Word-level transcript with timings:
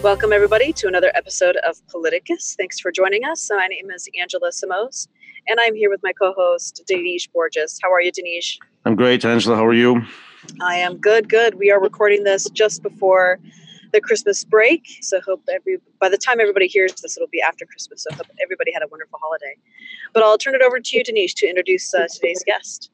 Welcome, 0.00 0.32
everybody, 0.32 0.72
to 0.74 0.86
another 0.86 1.10
episode 1.16 1.56
of 1.66 1.84
Paliticus. 1.88 2.54
Thanks 2.54 2.78
for 2.78 2.92
joining 2.92 3.24
us. 3.24 3.50
My 3.50 3.66
name 3.66 3.90
is 3.90 4.08
Angela 4.20 4.52
Samos, 4.52 5.08
and 5.48 5.58
I'm 5.60 5.74
here 5.74 5.90
with 5.90 5.98
my 6.04 6.12
co 6.12 6.32
host, 6.34 6.84
Denise 6.86 7.26
Borges. 7.26 7.80
How 7.82 7.92
are 7.92 8.00
you, 8.00 8.12
Denise? 8.12 8.60
I'm 8.84 8.94
great, 8.94 9.24
Angela. 9.24 9.56
How 9.56 9.66
are 9.66 9.74
you? 9.74 10.00
I 10.60 10.76
am 10.76 10.98
good, 10.98 11.28
good. 11.28 11.56
We 11.56 11.72
are 11.72 11.82
recording 11.82 12.22
this 12.22 12.48
just 12.50 12.80
before 12.80 13.40
the 13.92 14.00
Christmas 14.00 14.44
break. 14.44 14.86
So, 15.00 15.20
hope 15.20 15.42
every 15.52 15.78
by 15.98 16.08
the 16.08 16.16
time 16.16 16.38
everybody 16.38 16.68
hears 16.68 16.92
this, 16.92 17.16
it'll 17.16 17.26
be 17.26 17.42
after 17.42 17.66
Christmas. 17.66 18.04
So, 18.08 18.14
hope 18.14 18.28
everybody 18.40 18.72
had 18.72 18.84
a 18.84 18.88
wonderful 18.88 19.18
holiday. 19.20 19.56
But 20.14 20.22
I'll 20.22 20.38
turn 20.38 20.54
it 20.54 20.62
over 20.62 20.78
to 20.78 20.96
you, 20.96 21.02
Denise, 21.02 21.34
to 21.34 21.48
introduce 21.48 21.92
uh, 21.92 22.06
today's 22.08 22.44
guest. 22.46 22.92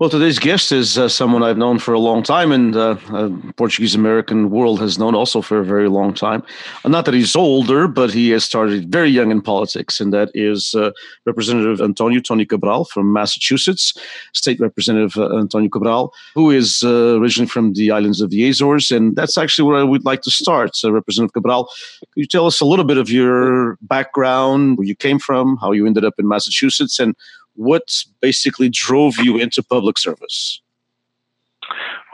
Well, 0.00 0.08
today's 0.08 0.38
guest 0.38 0.72
is 0.72 0.96
uh, 0.96 1.10
someone 1.10 1.42
I've 1.42 1.58
known 1.58 1.78
for 1.78 1.92
a 1.92 1.98
long 1.98 2.22
time, 2.22 2.52
and 2.52 2.74
uh, 2.74 2.96
uh, 3.12 3.28
Portuguese 3.58 3.94
American 3.94 4.48
world 4.48 4.80
has 4.80 4.98
known 4.98 5.14
also 5.14 5.42
for 5.42 5.58
a 5.58 5.64
very 5.64 5.90
long 5.90 6.14
time. 6.14 6.42
Not 6.86 7.04
that 7.04 7.12
he's 7.12 7.36
older, 7.36 7.86
but 7.86 8.10
he 8.10 8.30
has 8.30 8.42
started 8.42 8.90
very 8.90 9.10
young 9.10 9.30
in 9.30 9.42
politics, 9.42 10.00
and 10.00 10.10
that 10.14 10.30
is 10.32 10.74
uh, 10.74 10.92
Representative 11.26 11.82
Antonio 11.82 12.18
Tony 12.18 12.46
Cabral 12.46 12.86
from 12.86 13.12
Massachusetts, 13.12 13.92
State 14.32 14.58
Representative 14.58 15.18
uh, 15.18 15.38
Antonio 15.38 15.68
Cabral, 15.68 16.14
who 16.34 16.50
is 16.50 16.82
uh, 16.82 17.18
originally 17.18 17.50
from 17.50 17.74
the 17.74 17.90
islands 17.90 18.22
of 18.22 18.30
the 18.30 18.48
Azores, 18.48 18.90
and 18.90 19.14
that's 19.16 19.36
actually 19.36 19.68
where 19.68 19.78
I 19.78 19.84
would 19.84 20.06
like 20.06 20.22
to 20.22 20.30
start. 20.30 20.70
Representative 20.82 21.34
Cabral, 21.34 21.68
could 22.00 22.22
you 22.22 22.26
tell 22.26 22.46
us 22.46 22.58
a 22.62 22.64
little 22.64 22.86
bit 22.86 22.96
of 22.96 23.10
your 23.10 23.76
background, 23.82 24.78
where 24.78 24.86
you 24.86 24.96
came 24.96 25.18
from, 25.18 25.58
how 25.58 25.72
you 25.72 25.86
ended 25.86 26.06
up 26.06 26.14
in 26.18 26.26
Massachusetts, 26.26 26.98
and 26.98 27.14
what 27.60 28.04
basically 28.22 28.70
drove 28.70 29.18
you 29.18 29.36
into 29.36 29.62
public 29.62 29.98
service? 29.98 30.62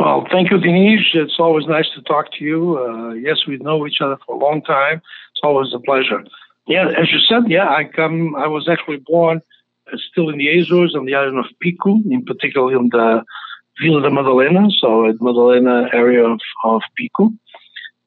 Well, 0.00 0.26
thank 0.30 0.50
you, 0.50 0.58
Denise. 0.58 1.06
It's 1.14 1.38
always 1.38 1.66
nice 1.66 1.88
to 1.94 2.02
talk 2.02 2.32
to 2.32 2.44
you. 2.44 2.78
Uh, 2.78 3.12
yes, 3.12 3.46
we 3.46 3.56
know 3.58 3.86
each 3.86 4.00
other 4.00 4.18
for 4.26 4.34
a 4.34 4.38
long 4.38 4.60
time. 4.60 5.00
It's 5.30 5.40
always 5.44 5.72
a 5.72 5.78
pleasure. 5.78 6.24
Yeah, 6.66 6.88
as 6.88 7.12
you 7.12 7.20
said, 7.20 7.44
yeah, 7.48 7.68
I 7.68 7.84
come. 7.84 8.34
I 8.34 8.48
was 8.48 8.68
actually 8.68 9.00
born 9.06 9.40
uh, 9.92 9.96
still 10.10 10.28
in 10.30 10.38
the 10.38 10.48
Azores 10.58 10.96
on 10.96 11.06
the 11.06 11.14
island 11.14 11.38
of 11.38 11.46
Pico, 11.60 11.94
in 12.10 12.24
particular 12.24 12.76
in 12.76 12.88
the 12.90 13.22
Villa 13.80 14.02
de 14.02 14.10
Madalena, 14.10 14.68
so 14.80 15.08
at 15.08 15.20
Madalena 15.20 15.88
area 15.92 16.24
of, 16.24 16.40
of 16.64 16.82
Pico. 16.96 17.30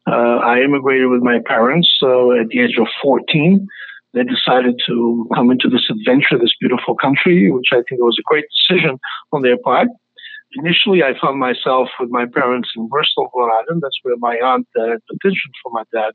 Uh, 0.06 0.38
I 0.54 0.62
immigrated 0.62 1.08
with 1.08 1.22
my 1.22 1.40
parents 1.45 1.90
uh, 2.04 2.32
at 2.32 2.50
the 2.50 2.60
age 2.60 2.78
of 2.78 2.88
14 3.02 3.66
they 4.13 4.23
decided 4.23 4.81
to 4.88 5.27
come 5.35 5.52
into 5.52 5.69
this 5.69 5.88
adventure, 5.89 6.38
this 6.38 6.55
beautiful 6.59 6.95
country, 6.95 7.52
which 7.52 7.67
I 7.71 7.81
think 7.88 8.02
was 8.02 8.17
a 8.19 8.23
great 8.23 8.45
decision 8.49 8.99
on 9.31 9.41
their 9.41 9.57
part. 9.57 9.88
Initially, 10.55 11.03
I 11.03 11.13
found 11.21 11.39
myself 11.39 11.89
with 11.99 12.09
my 12.09 12.25
parents 12.25 12.69
in 12.75 12.87
Bristol, 12.87 13.30
Rhode 13.35 13.52
Island. 13.52 13.81
That's 13.83 13.99
where 14.02 14.17
my 14.17 14.35
aunt 14.37 14.67
that 14.73 14.89
had 14.89 15.05
petitioned 15.05 15.53
for 15.61 15.71
my 15.71 15.83
dad 15.93 16.13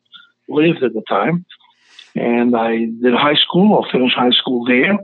lived 0.48 0.82
at 0.82 0.92
the 0.92 1.02
time. 1.08 1.44
And 2.16 2.56
I 2.56 2.86
did 3.02 3.14
high 3.14 3.36
school, 3.36 3.72
or 3.72 3.86
finished 3.90 4.16
high 4.16 4.30
school 4.30 4.64
there. 4.64 4.96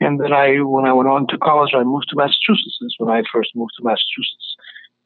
And 0.00 0.20
then 0.20 0.32
I, 0.32 0.58
when 0.58 0.84
I 0.84 0.92
went 0.92 1.08
on 1.08 1.26
to 1.28 1.38
college, 1.38 1.72
I 1.74 1.82
moved 1.82 2.08
to 2.10 2.16
Massachusetts. 2.16 2.78
That's 2.80 2.94
when 2.98 3.10
I 3.10 3.22
first 3.32 3.50
moved 3.54 3.72
to 3.78 3.84
Massachusetts. 3.84 4.56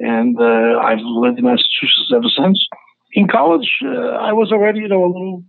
And 0.00 0.38
uh, 0.38 0.78
I've 0.78 1.00
lived 1.00 1.38
in 1.38 1.44
Massachusetts 1.44 2.12
ever 2.14 2.28
since. 2.28 2.66
In 3.12 3.28
college, 3.28 3.70
uh, 3.84 4.16
I 4.28 4.32
was 4.32 4.52
already, 4.52 4.80
you 4.80 4.88
know, 4.88 5.04
a 5.04 5.12
little 5.12 5.44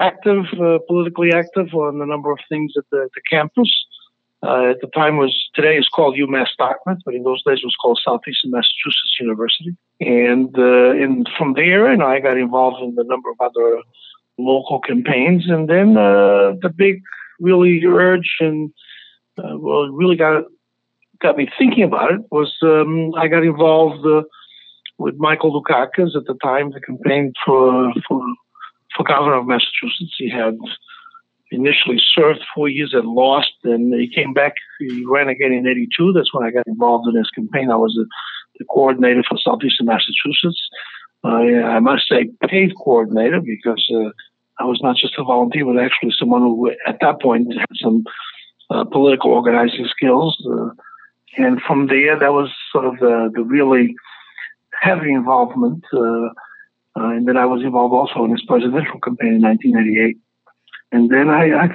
active, 0.00 0.44
uh, 0.60 0.78
politically 0.86 1.32
active 1.32 1.74
on 1.74 2.00
a 2.00 2.06
number 2.06 2.30
of 2.30 2.38
things 2.48 2.72
at 2.76 2.84
the, 2.90 3.08
the 3.14 3.20
campus. 3.30 3.70
Uh, 4.40 4.70
at 4.70 4.80
the 4.80 4.86
time 4.94 5.16
was 5.16 5.48
today 5.54 5.76
is 5.76 5.88
called 5.88 6.14
UMass 6.16 6.46
Dartmouth, 6.56 6.98
but 7.04 7.14
in 7.14 7.24
those 7.24 7.42
days 7.42 7.58
it 7.60 7.66
was 7.66 7.76
called 7.82 8.00
Southeastern 8.04 8.52
Massachusetts 8.52 9.16
University. 9.20 9.76
And 10.00 10.56
uh, 10.56 10.90
and 10.90 11.28
from 11.36 11.54
there, 11.54 11.86
and 11.90 12.04
I 12.04 12.20
got 12.20 12.36
involved 12.36 12.80
in 12.80 12.94
a 12.96 13.04
number 13.04 13.30
of 13.30 13.36
other 13.40 13.82
local 14.38 14.78
campaigns. 14.78 15.48
And 15.48 15.68
then 15.68 15.96
uh, 15.96 16.54
the 16.62 16.72
big 16.74 17.02
really 17.40 17.84
urge 17.84 18.36
and 18.38 18.70
uh, 19.38 19.58
well, 19.58 19.88
really 19.88 20.16
got 20.16 20.44
got 21.20 21.36
me 21.36 21.48
thinking 21.58 21.82
about 21.82 22.12
it 22.12 22.20
was 22.30 22.54
um, 22.62 23.12
I 23.16 23.26
got 23.26 23.42
involved 23.42 24.06
uh, 24.06 24.22
with 24.98 25.16
Michael 25.18 25.60
Dukakis 25.60 26.16
at 26.16 26.26
the 26.26 26.36
time, 26.42 26.70
the 26.70 26.80
campaign 26.80 27.32
for 27.44 27.92
for 28.06 28.22
for 28.98 29.04
governor 29.04 29.36
of 29.36 29.46
Massachusetts. 29.46 30.16
He 30.18 30.28
had 30.28 30.58
initially 31.50 31.98
served 32.14 32.40
four 32.54 32.68
years 32.68 32.92
and 32.92 33.08
lost, 33.08 33.52
and 33.64 33.94
he 33.94 34.12
came 34.12 34.34
back. 34.34 34.54
He 34.80 35.04
ran 35.06 35.28
again 35.28 35.52
in 35.52 35.66
'82. 35.66 36.12
That's 36.12 36.34
when 36.34 36.44
I 36.44 36.50
got 36.50 36.66
involved 36.66 37.08
in 37.08 37.16
his 37.16 37.30
campaign. 37.30 37.70
I 37.70 37.76
was 37.76 37.96
a, 37.98 38.04
the 38.58 38.64
coordinator 38.66 39.22
for 39.26 39.38
Southeastern 39.38 39.86
Massachusetts. 39.86 40.68
Uh, 41.24 41.28
I 41.28 41.80
must 41.80 42.08
say, 42.08 42.30
paid 42.48 42.72
coordinator 42.76 43.40
because 43.40 43.84
uh, 43.94 44.10
I 44.58 44.64
was 44.64 44.80
not 44.82 44.96
just 44.96 45.18
a 45.18 45.24
volunteer, 45.24 45.64
but 45.64 45.78
actually 45.78 46.12
someone 46.18 46.42
who, 46.42 46.70
at 46.86 46.98
that 47.00 47.20
point, 47.20 47.52
had 47.52 47.66
some 47.82 48.04
uh, 48.70 48.84
political 48.84 49.30
organizing 49.32 49.86
skills. 49.86 50.36
Uh, 50.48 50.70
and 51.36 51.60
from 51.62 51.86
there, 51.86 52.18
that 52.18 52.32
was 52.32 52.50
sort 52.72 52.84
of 52.84 52.98
the, 52.98 53.30
the 53.34 53.42
really 53.42 53.94
heavy 54.80 55.12
involvement. 55.12 55.84
Uh, 56.98 57.10
and 57.10 57.28
then 57.28 57.36
I 57.36 57.46
was 57.46 57.62
involved 57.62 57.94
also 57.94 58.24
in 58.24 58.32
his 58.32 58.44
presidential 58.46 58.98
campaign 59.00 59.34
in 59.34 59.42
1988. 59.42 60.16
And 60.90 61.10
then 61.10 61.28
I, 61.28 61.52
I 61.52 61.68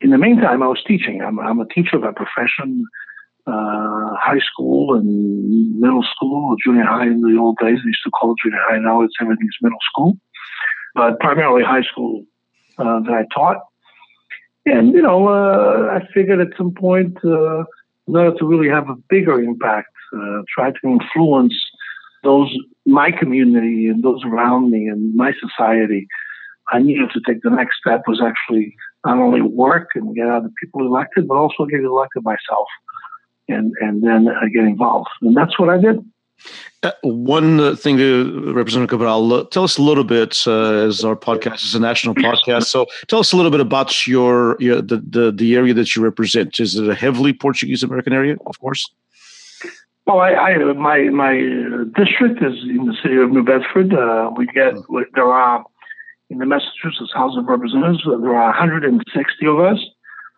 in 0.00 0.10
the 0.10 0.18
meantime, 0.18 0.62
I 0.62 0.68
was 0.68 0.82
teaching. 0.86 1.20
I'm, 1.22 1.38
I'm 1.38 1.60
a 1.60 1.66
teacher 1.66 1.98
by 1.98 2.12
profession, 2.12 2.84
uh, 3.46 4.14
high 4.16 4.40
school 4.40 4.94
and 4.94 5.78
middle 5.80 6.04
school, 6.14 6.56
junior 6.64 6.84
high 6.84 7.06
in 7.06 7.20
the 7.20 7.36
old 7.38 7.58
days. 7.58 7.78
They 7.82 7.88
used 7.88 8.04
to 8.04 8.10
call 8.10 8.32
it 8.32 8.38
junior 8.42 8.60
high. 8.68 8.78
Now 8.78 9.02
it's 9.02 9.14
everything's 9.20 9.56
middle 9.60 9.78
school, 9.90 10.16
but 10.94 11.20
primarily 11.20 11.62
high 11.64 11.82
school 11.82 12.24
uh, 12.78 13.00
that 13.00 13.12
I 13.12 13.24
taught. 13.34 13.58
And, 14.66 14.94
you 14.94 15.02
know, 15.02 15.28
uh, 15.28 15.98
I 15.98 16.06
figured 16.14 16.40
at 16.40 16.56
some 16.56 16.72
point, 16.72 17.18
uh, 17.24 17.64
in 18.06 18.16
order 18.16 18.36
to 18.38 18.46
really 18.46 18.68
have 18.68 18.88
a 18.88 18.96
bigger 19.08 19.40
impact, 19.40 19.92
uh, 20.16 20.42
try 20.54 20.70
to 20.70 20.78
influence 20.84 21.54
those 22.24 22.54
my 22.86 23.10
community 23.10 23.86
and 23.88 24.02
those 24.02 24.22
around 24.24 24.70
me 24.70 24.86
and 24.86 25.14
my 25.14 25.32
society, 25.40 26.06
I 26.68 26.80
needed 26.80 27.10
to 27.12 27.20
take 27.26 27.42
the 27.42 27.50
next 27.50 27.76
step 27.78 28.02
was 28.06 28.20
actually 28.22 28.74
not 29.04 29.18
only 29.18 29.42
work 29.42 29.90
and 29.94 30.14
get 30.14 30.28
other 30.28 30.50
people 30.60 30.86
elected, 30.86 31.28
but 31.28 31.36
also 31.36 31.66
get 31.66 31.80
elected 31.80 32.24
myself 32.24 32.66
and, 33.48 33.72
and 33.80 34.02
then 34.02 34.28
uh, 34.28 34.46
get 34.52 34.64
involved. 34.64 35.08
And 35.22 35.36
that's 35.36 35.58
what 35.58 35.68
I 35.68 35.78
did. 35.78 36.04
Uh, 36.82 36.90
one 37.02 37.60
uh, 37.60 37.76
thing 37.76 37.96
to 37.96 38.52
Representative 38.52 38.90
Cabral, 38.90 39.32
uh, 39.32 39.44
tell 39.44 39.64
us 39.64 39.78
a 39.78 39.82
little 39.82 40.04
bit, 40.04 40.42
uh, 40.46 40.86
as 40.86 41.04
our 41.04 41.16
podcast 41.16 41.64
is 41.64 41.74
a 41.74 41.80
national 41.80 42.14
podcast. 42.14 42.64
So 42.64 42.86
tell 43.08 43.20
us 43.20 43.32
a 43.32 43.36
little 43.36 43.50
bit 43.50 43.60
about 43.60 44.06
your, 44.06 44.56
your 44.60 44.82
the, 44.82 45.02
the, 45.08 45.32
the 45.32 45.54
area 45.54 45.72
that 45.74 45.94
you 45.94 46.02
represent. 46.02 46.60
Is 46.60 46.76
it 46.76 46.88
a 46.88 46.94
heavily 46.94 47.32
Portuguese 47.32 47.82
American 47.82 48.12
area, 48.12 48.36
of 48.46 48.58
course? 48.60 48.90
Well, 50.06 50.20
I, 50.20 50.32
I, 50.32 50.72
my 50.74 51.04
my 51.04 51.34
district 51.96 52.42
is 52.42 52.62
in 52.68 52.84
the 52.86 52.96
city 53.02 53.16
of 53.16 53.30
New 53.30 53.42
Bedford. 53.42 53.94
Uh, 53.94 54.30
we 54.36 54.46
get 54.46 54.74
hmm. 54.74 55.02
there 55.14 55.32
are 55.32 55.64
in 56.30 56.38
the 56.38 56.46
Massachusetts 56.46 57.12
House 57.14 57.36
of 57.36 57.46
Representatives 57.46 58.02
there 58.04 58.36
are 58.36 58.50
160 58.50 59.46
of 59.46 59.60
us. 59.60 59.78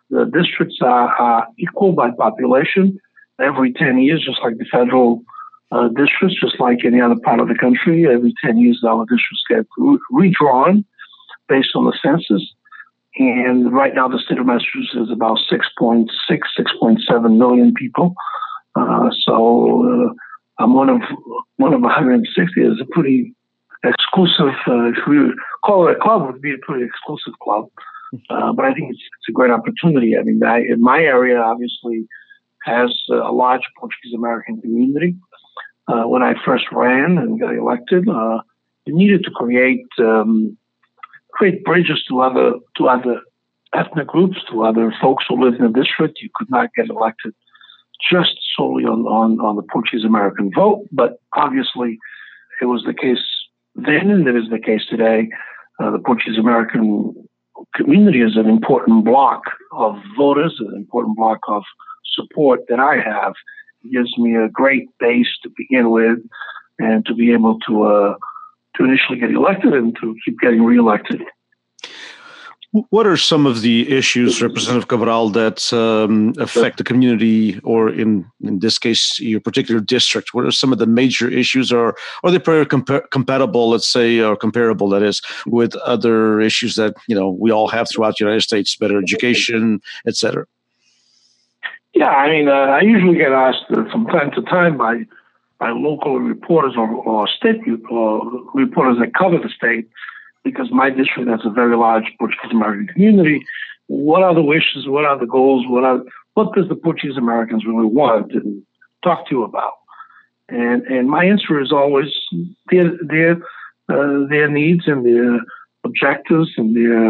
The 0.09 0.25
districts 0.25 0.77
are, 0.81 1.09
are 1.15 1.47
equal 1.57 1.91
by 1.91 2.11
population 2.11 2.99
every 3.41 3.73
10 3.73 3.99
years, 3.99 4.23
just 4.25 4.39
like 4.41 4.57
the 4.57 4.65
federal 4.71 5.23
uh, 5.71 5.89
districts, 5.89 6.39
just 6.39 6.59
like 6.59 6.85
any 6.85 7.01
other 7.01 7.17
part 7.23 7.39
of 7.39 7.49
the 7.49 7.55
country. 7.55 8.07
Every 8.07 8.33
10 8.43 8.57
years, 8.57 8.83
our 8.87 9.03
districts 9.03 9.43
get 9.49 9.65
re- 9.77 9.99
redrawn 10.11 10.85
based 11.49 11.69
on 11.75 11.85
the 11.85 11.97
census. 12.01 12.53
And 13.17 13.73
right 13.73 13.95
now, 13.95 14.07
the 14.07 14.19
state 14.19 14.37
of 14.37 14.45
Massachusetts 14.45 14.95
is 14.95 15.11
about 15.11 15.39
6.6, 15.51 16.07
6.7 16.29 17.37
million 17.37 17.73
people. 17.73 18.15
Uh, 18.77 19.09
so 19.25 19.83
uh, 19.85 20.13
I'm 20.59 20.73
one 20.73 20.89
of 20.89 21.01
one 21.57 21.73
of 21.73 21.81
160. 21.81 22.61
is 22.61 22.81
a 22.81 22.85
pretty 22.85 23.33
exclusive. 23.83 24.53
Uh, 24.67 24.89
if 24.89 24.97
we 25.07 25.33
call 25.63 25.87
it 25.87 25.97
a 25.97 25.99
club, 25.99 26.23
it 26.23 26.33
would 26.33 26.41
be 26.41 26.53
a 26.53 26.65
pretty 26.65 26.85
exclusive 26.85 27.37
club. 27.41 27.67
Uh, 28.29 28.53
but 28.53 28.63
I 28.63 28.73
think 28.73 28.89
it's, 28.89 29.01
it's, 29.01 29.27
a 29.27 29.33
great 29.33 29.51
opportunity. 29.51 30.17
I 30.17 30.23
mean, 30.23 30.41
I, 30.41 30.59
in 30.59 30.79
my 30.79 30.99
area, 30.99 31.41
obviously, 31.41 32.07
has 32.63 32.89
a 33.11 33.33
large 33.33 33.63
Portuguese 33.77 34.13
American 34.15 34.61
community. 34.61 35.17
Uh, 35.89 36.03
when 36.03 36.23
I 36.23 36.35
first 36.45 36.63
ran 36.71 37.17
and 37.17 37.37
got 37.37 37.53
elected, 37.53 38.07
uh, 38.07 38.39
we 38.85 38.93
needed 38.93 39.25
to 39.25 39.31
create 39.31 39.85
um, 39.99 40.57
create 41.31 41.65
bridges 41.65 42.01
to 42.07 42.21
other 42.21 42.53
to 42.77 42.87
other 42.87 43.19
ethnic 43.73 44.07
groups, 44.07 44.37
to 44.51 44.63
other 44.63 44.93
folks 45.01 45.25
who 45.27 45.43
live 45.43 45.55
in 45.59 45.69
the 45.69 45.79
district. 45.83 46.19
You 46.21 46.29
could 46.33 46.49
not 46.49 46.73
get 46.75 46.89
elected 46.89 47.33
just 48.11 48.35
solely 48.55 48.83
on, 48.83 49.01
on, 49.05 49.39
on 49.39 49.55
the 49.55 49.63
Portuguese 49.63 50.05
American 50.05 50.51
vote, 50.53 50.85
but 50.91 51.19
obviously 51.35 51.97
it 52.61 52.65
was 52.65 52.83
the 52.85 52.93
case 52.93 53.23
then 53.75 54.09
and 54.09 54.27
it 54.27 54.35
is 54.35 54.49
the 54.49 54.59
case 54.59 54.81
today. 54.89 55.29
Uh, 55.79 55.91
the 55.91 55.99
Portuguese 55.99 56.39
American 56.39 57.13
community 57.75 58.21
is 58.21 58.35
an 58.35 58.47
important 58.47 59.05
block 59.05 59.43
of 59.73 59.95
voters, 60.17 60.55
an 60.59 60.75
important 60.75 61.15
block 61.15 61.39
of 61.47 61.63
support 62.15 62.61
that 62.69 62.79
I 62.79 62.95
have. 62.95 63.33
It 63.83 63.91
gives 63.91 64.17
me 64.17 64.35
a 64.35 64.49
great 64.49 64.87
base 64.99 65.27
to 65.43 65.51
begin 65.55 65.91
with 65.91 66.19
and 66.79 67.05
to 67.05 67.13
be 67.13 67.31
able 67.31 67.59
to 67.67 67.83
uh, 67.83 68.15
to 68.75 68.83
initially 68.83 69.19
get 69.19 69.31
elected 69.31 69.73
and 69.73 69.95
to 70.01 70.15
keep 70.23 70.39
getting 70.39 70.63
reelected. 70.63 71.21
What 72.89 73.07
are 73.07 73.17
some 73.17 73.45
of 73.45 73.61
the 73.61 73.91
issues, 73.91 74.41
Representative 74.41 74.87
Cabral, 74.87 75.29
that 75.29 75.71
um, 75.73 76.33
affect 76.37 76.77
the 76.77 76.83
community, 76.83 77.59
or 77.63 77.89
in 77.89 78.25
in 78.41 78.59
this 78.59 78.77
case, 78.77 79.19
your 79.19 79.39
particular 79.39 79.79
district? 79.79 80.33
What 80.33 80.45
are 80.45 80.51
some 80.51 80.73
of 80.73 80.79
the 80.79 80.85
major 80.85 81.29
issues, 81.29 81.71
or 81.71 81.95
are 82.23 82.31
they 82.31 82.39
pretty 82.39 82.69
compa- 82.69 83.09
compatible, 83.11 83.69
let's 83.69 83.87
say, 83.87 84.19
or 84.19 84.35
comparable, 84.35 84.89
that 84.89 85.03
is, 85.03 85.21
with 85.45 85.75
other 85.77 86.41
issues 86.41 86.75
that 86.75 86.95
you 87.07 87.15
know 87.15 87.29
we 87.29 87.51
all 87.51 87.67
have 87.67 87.87
throughout 87.89 88.15
the 88.17 88.25
United 88.25 88.41
States, 88.41 88.75
better 88.75 88.97
education, 88.97 89.81
etc. 90.05 90.45
Yeah, 91.93 92.09
I 92.09 92.29
mean, 92.29 92.47
uh, 92.47 92.77
I 92.77 92.81
usually 92.81 93.17
get 93.17 93.31
asked 93.31 93.65
uh, 93.71 93.89
from 93.91 94.05
time 94.07 94.31
to 94.31 94.41
time 94.43 94.77
by 94.77 95.05
by 95.59 95.71
local 95.71 96.19
reporters 96.19 96.75
or, 96.77 96.87
or 96.87 97.27
state 97.27 97.61
or 97.89 98.21
reporters 98.53 98.99
that 98.99 99.13
cover 99.13 99.37
the 99.39 99.49
state 99.49 99.87
because 100.49 100.69
my 100.71 100.89
district 100.89 101.29
has 101.29 101.41
a 101.43 101.49
very 101.49 101.75
large 101.75 102.07
Portuguese 102.19 102.51
American 102.51 102.87
community. 102.87 103.39
What 103.87 104.21
are 104.23 104.33
the 104.33 104.47
wishes? 104.55 104.87
What 104.87 105.05
are 105.05 105.19
the 105.19 105.31
goals? 105.37 105.65
What 105.67 105.83
are 105.83 105.99
what 106.35 106.53
does 106.55 106.67
the 106.69 106.75
Portuguese 106.75 107.17
Americans 107.17 107.65
really 107.65 107.91
want 108.01 108.31
and 108.31 108.63
talk 109.03 109.27
to 109.27 109.35
you 109.35 109.43
about? 109.43 109.75
And 110.49 110.83
and 110.83 111.09
my 111.09 111.23
answer 111.25 111.59
is 111.59 111.71
always 111.71 112.11
their 112.71 112.87
their 113.13 113.33
uh, 113.93 114.27
their 114.33 114.49
needs 114.59 114.83
and 114.87 115.05
their 115.05 115.39
objectives 115.83 116.51
and 116.57 116.75
their 116.75 117.05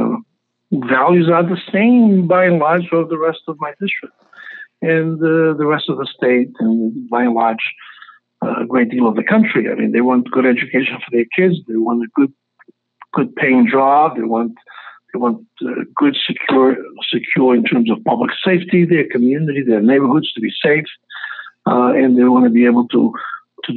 values 0.96 1.30
are 1.36 1.44
the 1.44 1.62
same 1.72 2.28
by 2.28 2.46
and 2.46 2.60
large 2.60 2.88
of 2.92 3.10
the 3.10 3.18
rest 3.18 3.44
of 3.48 3.56
my 3.60 3.72
district 3.80 4.16
and 4.82 5.18
uh, 5.24 5.54
the 5.62 5.66
rest 5.66 5.86
of 5.90 5.98
the 5.98 6.10
state 6.18 6.52
and 6.60 7.10
by 7.10 7.24
and 7.24 7.34
large 7.34 7.66
uh, 8.44 8.62
a 8.64 8.66
great 8.66 8.90
deal 8.92 9.08
of 9.08 9.16
the 9.16 9.24
country. 9.24 9.64
I 9.72 9.76
mean, 9.76 9.92
they 9.94 10.02
want 10.02 10.30
good 10.32 10.46
education 10.46 10.98
for 11.04 11.12
their 11.12 11.30
kids. 11.38 11.56
They 11.68 11.78
want 11.88 12.04
a 12.04 12.10
good 12.20 12.32
good 13.18 13.36
paying 13.36 13.68
job. 13.70 14.16
They 14.16 14.24
want 14.36 14.54
they 15.12 15.20
want 15.20 15.46
uh, 15.66 15.84
good 15.96 16.16
secure 16.28 16.78
secure 17.14 17.56
in 17.56 17.64
terms 17.64 17.90
of 17.92 18.04
public 18.04 18.32
safety, 18.46 18.86
their 18.86 19.08
community, 19.16 19.64
their 19.64 19.82
neighborhoods 19.82 20.32
to 20.34 20.42
be 20.42 20.52
safe, 20.64 20.90
uh, 21.66 21.92
and 22.02 22.18
they 22.18 22.24
want 22.24 22.46
to 22.46 22.52
be 22.52 22.66
able 22.66 22.88
to 22.90 23.12
to 23.66 23.72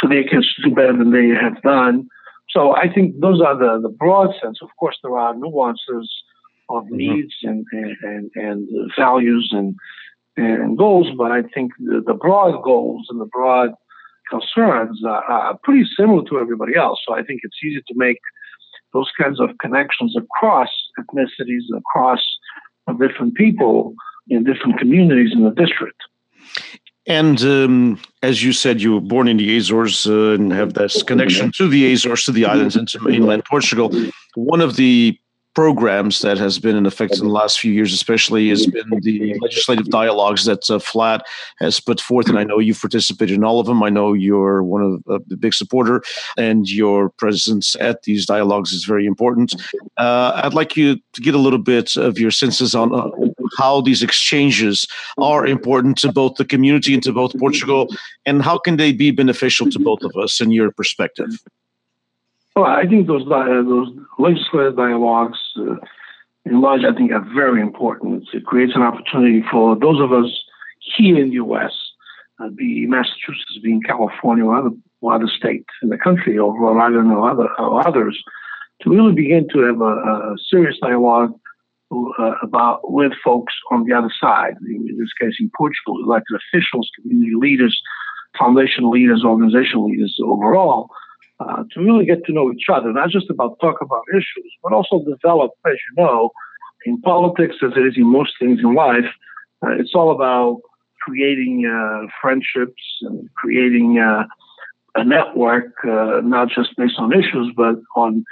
for 0.00 0.08
their 0.08 0.24
kids 0.24 0.46
to 0.54 0.68
do 0.68 0.74
better 0.74 0.96
than 0.96 1.12
they 1.12 1.28
have 1.28 1.60
done. 1.62 2.08
So 2.50 2.74
I 2.74 2.86
think 2.92 3.20
those 3.20 3.40
are 3.40 3.56
the 3.56 3.72
the 3.86 3.94
broad 4.02 4.30
sense. 4.42 4.58
Of 4.62 4.70
course, 4.80 4.96
there 5.02 5.18
are 5.18 5.34
nuances 5.34 6.08
of 6.68 6.84
mm-hmm. 6.84 6.96
needs 6.96 7.34
and 7.42 7.64
and 7.72 8.30
and 8.34 8.68
values 8.98 9.50
and 9.52 9.76
and 10.36 10.76
goals, 10.76 11.08
but 11.16 11.30
I 11.32 11.42
think 11.54 11.72
the, 11.78 12.02
the 12.06 12.14
broad 12.14 12.62
goals 12.62 13.06
and 13.10 13.20
the 13.20 13.30
broad 13.38 13.70
concerns 14.30 15.02
are, 15.04 15.24
are 15.24 15.58
pretty 15.62 15.84
similar 15.98 16.22
to 16.28 16.38
everybody 16.38 16.74
else. 16.76 16.98
So 17.06 17.14
I 17.14 17.22
think 17.22 17.40
it's 17.42 17.56
easy 17.64 17.82
to 17.88 17.94
make 17.96 18.18
those 18.92 19.10
kinds 19.20 19.40
of 19.40 19.50
connections 19.58 20.14
across 20.16 20.68
ethnicities, 20.98 21.64
across 21.76 22.20
different 22.98 23.34
people 23.34 23.94
in 24.28 24.44
different 24.44 24.78
communities 24.78 25.32
in 25.32 25.44
the 25.44 25.50
district. 25.50 26.00
And 27.06 27.40
um, 27.42 28.00
as 28.22 28.42
you 28.42 28.52
said, 28.52 28.80
you 28.80 28.94
were 28.94 29.00
born 29.00 29.28
in 29.28 29.36
the 29.36 29.56
Azores 29.56 30.06
uh, 30.06 30.32
and 30.32 30.52
have 30.52 30.74
this 30.74 31.02
connection 31.04 31.52
to 31.52 31.68
the 31.68 31.92
Azores, 31.92 32.24
to 32.24 32.32
the 32.32 32.44
islands, 32.44 32.74
and 32.74 32.88
to 32.88 33.00
mainland 33.00 33.44
Portugal. 33.44 33.92
One 34.34 34.60
of 34.60 34.74
the 34.74 35.16
programs 35.56 36.20
that 36.20 36.36
has 36.36 36.58
been 36.58 36.76
in 36.76 36.84
effect 36.84 37.14
in 37.16 37.24
the 37.24 37.32
last 37.32 37.58
few 37.58 37.72
years, 37.72 37.94
especially, 37.94 38.50
has 38.50 38.66
been 38.66 38.90
the 39.00 39.34
legislative 39.40 39.86
dialogues 39.86 40.44
that 40.44 40.68
uh, 40.68 40.78
FLAD 40.78 41.22
has 41.58 41.80
put 41.80 41.98
forth. 41.98 42.28
And 42.28 42.38
I 42.38 42.44
know 42.44 42.58
you've 42.58 42.78
participated 42.78 43.34
in 43.34 43.42
all 43.42 43.58
of 43.58 43.66
them. 43.66 43.82
I 43.82 43.88
know 43.88 44.12
you're 44.12 44.62
one 44.62 44.82
of 44.82 44.92
uh, 45.10 45.18
the 45.26 45.36
big 45.38 45.54
supporter, 45.54 46.02
and 46.36 46.68
your 46.68 47.08
presence 47.08 47.74
at 47.80 48.02
these 48.02 48.26
dialogues 48.26 48.72
is 48.72 48.84
very 48.84 49.06
important. 49.06 49.54
Uh, 49.96 50.42
I'd 50.44 50.52
like 50.52 50.76
you 50.76 50.96
to 51.14 51.20
get 51.22 51.34
a 51.34 51.38
little 51.38 51.64
bit 51.74 51.96
of 51.96 52.18
your 52.18 52.30
senses 52.30 52.74
on 52.74 52.94
uh, 52.94 53.08
how 53.56 53.80
these 53.80 54.02
exchanges 54.02 54.86
are 55.16 55.46
important 55.46 55.96
to 56.02 56.12
both 56.12 56.34
the 56.34 56.44
community 56.44 56.92
and 56.92 57.02
to 57.04 57.12
both 57.12 57.32
Portugal, 57.38 57.88
and 58.26 58.42
how 58.42 58.58
can 58.58 58.76
they 58.76 58.92
be 58.92 59.10
beneficial 59.10 59.70
to 59.70 59.78
both 59.78 60.02
of 60.02 60.12
us 60.22 60.38
in 60.38 60.50
your 60.50 60.70
perspective. 60.70 61.30
Well, 62.56 62.64
I 62.64 62.86
think 62.86 63.06
those 63.06 63.24
uh, 63.30 63.62
those 63.68 63.90
legislative 64.18 64.76
dialogues, 64.76 65.38
uh, 65.58 65.76
in 66.46 66.62
large, 66.62 66.84
I 66.84 66.94
think 66.94 67.12
are 67.12 67.24
very 67.34 67.60
important. 67.60 68.28
It 68.32 68.46
creates 68.46 68.72
an 68.74 68.80
opportunity 68.80 69.44
for 69.50 69.76
those 69.78 70.00
of 70.00 70.10
us 70.10 70.30
here 70.96 71.18
in 71.18 71.28
the 71.28 71.34
U.S., 71.34 71.72
uh, 72.42 72.48
be 72.48 72.86
Massachusetts, 72.86 73.58
being 73.62 73.82
California, 73.82 74.42
or 74.46 74.56
other, 74.56 74.70
or 75.02 75.12
other 75.12 75.28
states 75.28 75.68
in 75.82 75.90
the 75.90 75.98
country, 75.98 76.38
or 76.38 76.58
Rhode 76.58 76.80
Island, 76.80 77.12
or, 77.12 77.30
other, 77.30 77.48
or 77.58 77.86
others, 77.86 78.18
to 78.80 78.90
really 78.90 79.12
begin 79.12 79.46
to 79.52 79.58
have 79.60 79.82
a, 79.82 79.94
a 80.32 80.36
serious 80.48 80.78
dialogue 80.80 81.38
uh, 81.92 82.32
about 82.42 82.90
with 82.90 83.12
folks 83.22 83.52
on 83.70 83.84
the 83.84 83.92
other 83.92 84.10
side. 84.18 84.54
In 84.66 84.96
this 84.98 85.12
case, 85.20 85.36
in 85.40 85.50
Portugal, 85.54 86.02
elected 86.02 86.40
officials, 86.40 86.88
community 87.02 87.34
leaders, 87.36 87.78
foundation 88.38 88.90
leaders, 88.90 89.24
organizational 89.26 89.88
leaders 89.88 90.18
overall 90.22 90.88
uh, 91.38 91.64
to 91.72 91.80
really 91.80 92.06
get 92.06 92.24
to 92.24 92.32
know 92.32 92.50
each 92.52 92.66
other, 92.72 92.92
not 92.92 93.10
just 93.10 93.28
about 93.30 93.58
talk 93.60 93.76
about 93.80 94.02
issues, 94.12 94.52
but 94.62 94.72
also 94.72 95.04
develop, 95.04 95.52
as 95.66 95.72
you 95.74 96.02
know, 96.02 96.30
in 96.86 97.00
politics 97.02 97.56
as 97.62 97.72
it 97.76 97.86
is 97.86 97.94
in 97.96 98.06
most 98.06 98.32
things 98.38 98.60
in 98.60 98.74
life. 98.74 99.04
Uh, 99.62 99.72
it's 99.78 99.94
all 99.94 100.10
about 100.10 100.60
creating 101.02 101.66
uh, 101.66 102.06
friendships 102.20 102.82
and 103.02 103.28
creating 103.34 103.98
uh, 103.98 104.24
a 104.94 105.04
network, 105.04 105.72
uh, 105.84 106.20
not 106.22 106.48
just 106.48 106.76
based 106.76 106.98
on 106.98 107.12
issues, 107.12 107.52
but 107.56 107.76
on 107.96 108.24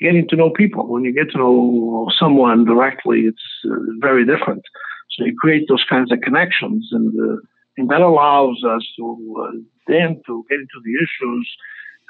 getting 0.00 0.26
to 0.28 0.36
know 0.36 0.50
people. 0.50 0.86
When 0.88 1.04
you 1.04 1.12
get 1.12 1.30
to 1.32 1.38
know 1.38 2.10
someone 2.18 2.64
directly, 2.64 3.22
it's 3.22 3.42
uh, 3.70 3.76
very 4.00 4.24
different. 4.24 4.62
So 5.10 5.24
you 5.24 5.36
create 5.38 5.66
those 5.68 5.84
kinds 5.88 6.12
of 6.12 6.20
connections, 6.20 6.88
and 6.92 7.40
and 7.78 7.88
that 7.90 8.00
allows 8.00 8.62
us 8.66 8.82
to 8.96 9.64
then 9.86 10.20
to 10.26 10.44
get 10.48 10.58
into 10.58 10.80
the 10.84 10.94
issues 10.96 11.56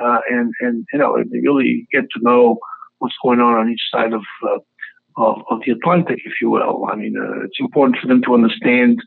uh, 0.03 0.19
and 0.31 0.53
and 0.61 0.87
you 0.93 0.99
know 0.99 1.12
really 1.15 1.87
get 1.93 2.05
to 2.11 2.21
know 2.23 2.59
what's 2.99 3.15
going 3.23 3.41
on 3.41 3.55
on 3.55 3.71
each 3.71 3.83
side 3.91 4.12
of 4.12 4.23
uh, 4.43 4.59
of, 5.19 5.43
of, 5.50 5.61
the 5.65 5.73
Atlantic, 5.73 6.21
if 6.26 6.35
you 6.43 6.50
will. 6.50 6.87
I 6.93 6.97
mean, 6.97 7.17
uh, 7.17 7.45
it's 7.45 7.59
important 7.59 7.99
for 7.99 8.07
them 8.07 8.21
to 8.25 8.35
understand 8.35 9.00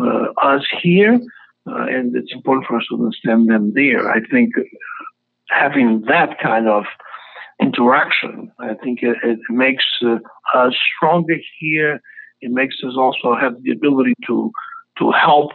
uh, 0.00 0.26
us 0.40 0.64
here, 0.80 1.14
uh, 1.66 1.86
and 1.88 2.14
it's 2.14 2.32
important 2.32 2.66
for 2.66 2.76
us 2.76 2.84
to 2.88 2.94
understand 2.94 3.50
them 3.50 3.72
there. 3.74 4.08
I 4.08 4.20
think 4.30 4.50
having 5.48 6.02
that 6.02 6.38
kind 6.40 6.68
of 6.68 6.84
interaction, 7.60 8.52
I 8.60 8.74
think 8.74 9.02
it, 9.02 9.16
it 9.24 9.40
makes 9.48 9.84
uh, 10.04 10.18
us 10.54 10.74
stronger 10.96 11.36
here. 11.58 12.00
It 12.40 12.52
makes 12.52 12.76
us 12.84 12.94
also 12.96 13.34
have 13.34 13.60
the 13.62 13.72
ability 13.72 14.14
to 14.28 14.52
to 14.98 15.10
help 15.12 15.52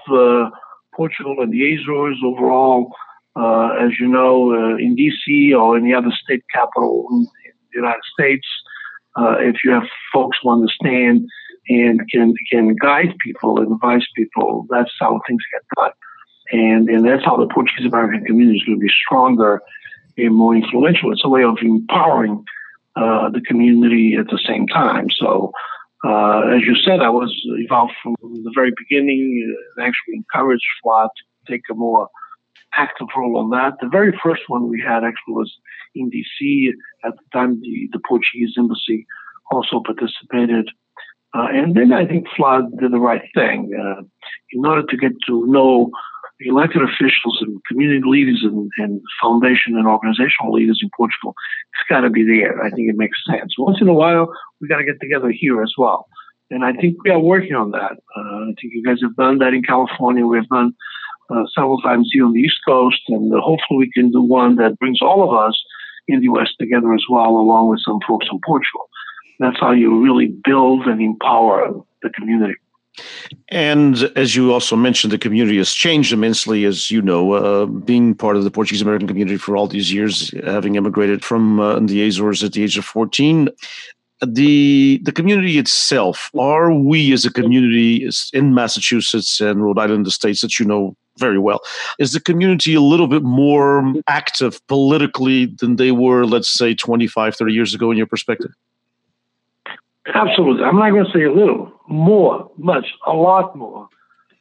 Portugal 0.93 1.37
and 1.39 1.53
the 1.53 1.75
Azores 1.75 2.17
overall 2.25 2.91
as 3.37 3.91
you 3.99 4.07
know, 4.07 4.53
uh, 4.53 4.77
in 4.77 4.95
DC 4.95 5.57
or 5.57 5.77
any 5.77 5.93
other 5.93 6.11
state 6.23 6.43
capital 6.53 7.07
in 7.11 7.23
the 7.23 7.75
United 7.75 8.03
States, 8.13 8.47
uh, 9.17 9.35
if 9.39 9.57
you 9.63 9.71
have 9.71 9.83
folks 10.13 10.37
who 10.41 10.49
understand 10.49 11.27
and 11.67 12.01
can 12.11 12.33
can 12.51 12.75
guide 12.75 13.13
people, 13.23 13.59
advise 13.59 14.05
people, 14.15 14.67
that's 14.69 14.91
how 14.99 15.19
things 15.27 15.41
get 15.51 15.61
done. 15.75 15.91
And 16.51 16.89
and 16.89 17.05
that's 17.05 17.25
how 17.25 17.37
the 17.37 17.47
Portuguese 17.47 17.87
American 17.87 18.23
community 18.25 18.59
is 18.59 18.65
going 18.65 18.79
to 18.79 18.85
be 18.85 18.93
stronger 19.05 19.61
and 20.17 20.35
more 20.35 20.55
influential. 20.55 21.11
It's 21.11 21.25
a 21.25 21.29
way 21.29 21.43
of 21.43 21.57
empowering 21.61 22.43
uh, 22.95 23.29
the 23.29 23.41
community 23.41 24.15
at 24.19 24.27
the 24.27 24.39
same 24.47 24.67
time. 24.67 25.07
So. 25.09 25.51
Uh, 26.03 26.53
as 26.55 26.61
you 26.61 26.75
said, 26.75 26.99
I 26.99 27.09
was 27.09 27.33
involved 27.57 27.93
from 28.03 28.15
the 28.21 28.51
very 28.53 28.71
beginning 28.77 29.55
and 29.75 29.87
actually 29.87 30.13
encouraged 30.13 30.61
FLAD 30.83 31.09
to 31.17 31.51
take 31.51 31.61
a 31.71 31.73
more 31.73 32.09
active 32.77 33.07
role 33.15 33.37
on 33.37 33.49
that. 33.51 33.73
The 33.81 33.89
very 33.89 34.17
first 34.23 34.43
one 34.47 34.69
we 34.69 34.81
had 34.81 35.03
actually 35.03 35.33
was 35.33 35.53
in 35.95 36.09
DC. 36.09 36.69
At 37.03 37.13
the 37.13 37.37
time, 37.37 37.61
the, 37.61 37.89
the 37.93 37.99
Portuguese 38.07 38.53
embassy 38.57 39.05
also 39.51 39.81
participated. 39.85 40.69
Uh, 41.33 41.47
and 41.51 41.75
then 41.75 41.91
I 41.91 42.05
think 42.05 42.27
FLAD 42.35 42.79
did 42.79 42.91
the 42.91 42.99
right 42.99 43.23
thing. 43.33 43.71
Uh, 43.77 44.03
in 44.51 44.65
order 44.65 44.83
to 44.83 44.97
get 44.97 45.11
to 45.27 45.45
know 45.47 45.91
elected 46.39 46.81
officials 46.81 47.37
and 47.41 47.61
community 47.67 48.01
leaders 48.05 48.41
and, 48.43 48.69
and 48.77 49.01
foundation 49.21 49.77
and 49.77 49.87
organizational 49.87 50.53
leaders 50.53 50.79
in 50.81 50.89
Portugal, 50.95 51.33
it's 51.73 51.89
got 51.89 52.01
to 52.01 52.09
be 52.09 52.23
there. 52.23 52.63
I 52.63 52.69
think 52.69 52.89
it 52.89 52.97
makes 52.97 53.17
sense. 53.29 53.53
Once 53.57 53.79
in 53.81 53.87
a 53.87 53.93
while, 53.93 54.31
we 54.59 54.67
got 54.67 54.77
to 54.77 54.85
get 54.85 54.99
together 55.01 55.31
here 55.31 55.61
as 55.61 55.73
well. 55.77 56.07
And 56.51 56.63
I 56.63 56.73
think 56.73 57.03
we 57.03 57.11
are 57.11 57.19
working 57.19 57.55
on 57.55 57.71
that. 57.71 57.93
Uh, 58.15 58.21
I 58.21 58.53
think 58.61 58.73
you 58.73 58.83
guys 58.83 58.99
have 59.01 59.15
done 59.15 59.39
that 59.39 59.53
in 59.53 59.63
California. 59.63 60.25
We've 60.25 60.47
done 60.47 60.73
several 61.55 61.81
times 61.81 62.09
here 62.11 62.25
on 62.25 62.33
the 62.33 62.39
East 62.39 62.59
Coast, 62.67 63.01
and 63.07 63.33
uh, 63.33 63.39
hopefully 63.41 63.79
we 63.79 63.91
can 63.91 64.11
do 64.11 64.21
one 64.21 64.55
that 64.55 64.77
brings 64.79 65.01
all 65.01 65.23
of 65.23 65.35
us 65.35 65.61
in 66.07 66.19
the 66.19 66.25
U.S. 66.25 66.49
together 66.59 66.93
as 66.93 67.03
well, 67.09 67.29
along 67.29 67.69
with 67.69 67.79
some 67.85 67.99
folks 68.07 68.27
in 68.31 68.39
Portugal. 68.45 68.89
That's 69.39 69.59
how 69.59 69.71
you 69.71 70.01
really 70.01 70.33
build 70.43 70.87
and 70.87 71.01
empower 71.01 71.73
the 72.03 72.09
community. 72.11 72.55
And 73.49 74.09
as 74.15 74.35
you 74.35 74.53
also 74.53 74.77
mentioned, 74.77 75.11
the 75.11 75.17
community 75.17 75.57
has 75.57 75.73
changed 75.73 76.13
immensely, 76.13 76.63
as 76.63 76.89
you 76.89 77.01
know, 77.01 77.33
uh, 77.33 77.65
being 77.65 78.15
part 78.15 78.37
of 78.37 78.45
the 78.45 78.51
Portuguese 78.51 78.81
American 78.81 79.07
community 79.07 79.37
for 79.37 79.57
all 79.57 79.67
these 79.67 79.91
years, 79.91 80.33
having 80.45 80.75
immigrated 80.75 81.25
from 81.25 81.59
uh, 81.59 81.79
the 81.79 82.07
Azores 82.07 82.43
at 82.43 82.53
the 82.53 82.63
age 82.63 82.77
of 82.77 82.85
14 82.85 83.49
the 84.25 84.99
the 85.03 85.11
community 85.11 85.57
itself 85.57 86.31
are 86.39 86.73
we 86.73 87.11
as 87.11 87.25
a 87.25 87.31
community 87.31 88.09
in 88.31 88.53
massachusetts 88.53 89.41
and 89.41 89.61
rhode 89.61 89.77
island 89.77 90.05
the 90.05 90.11
states 90.11 90.39
that 90.39 90.57
you 90.57 90.65
know 90.65 90.95
very 91.17 91.39
well. 91.39 91.61
Is 91.99 92.11
the 92.11 92.19
community 92.19 92.73
a 92.73 92.81
little 92.81 93.07
bit 93.07 93.23
more 93.23 93.93
active 94.07 94.65
politically 94.67 95.45
than 95.45 95.75
they 95.77 95.91
were 95.91 96.25
let's 96.25 96.49
say 96.49 96.73
25 96.73 97.35
30 97.35 97.53
years 97.53 97.73
ago 97.73 97.91
in 97.91 97.97
your 97.97 98.07
perspective? 98.07 98.51
Absolutely. 100.13 100.63
I'm 100.63 100.77
not 100.77 100.91
going 100.91 101.05
to 101.05 101.11
say 101.11 101.23
a 101.23 101.33
little 101.33 101.71
more 101.87 102.51
much 102.57 102.85
a 103.07 103.13
lot 103.13 103.55
more 103.55 103.87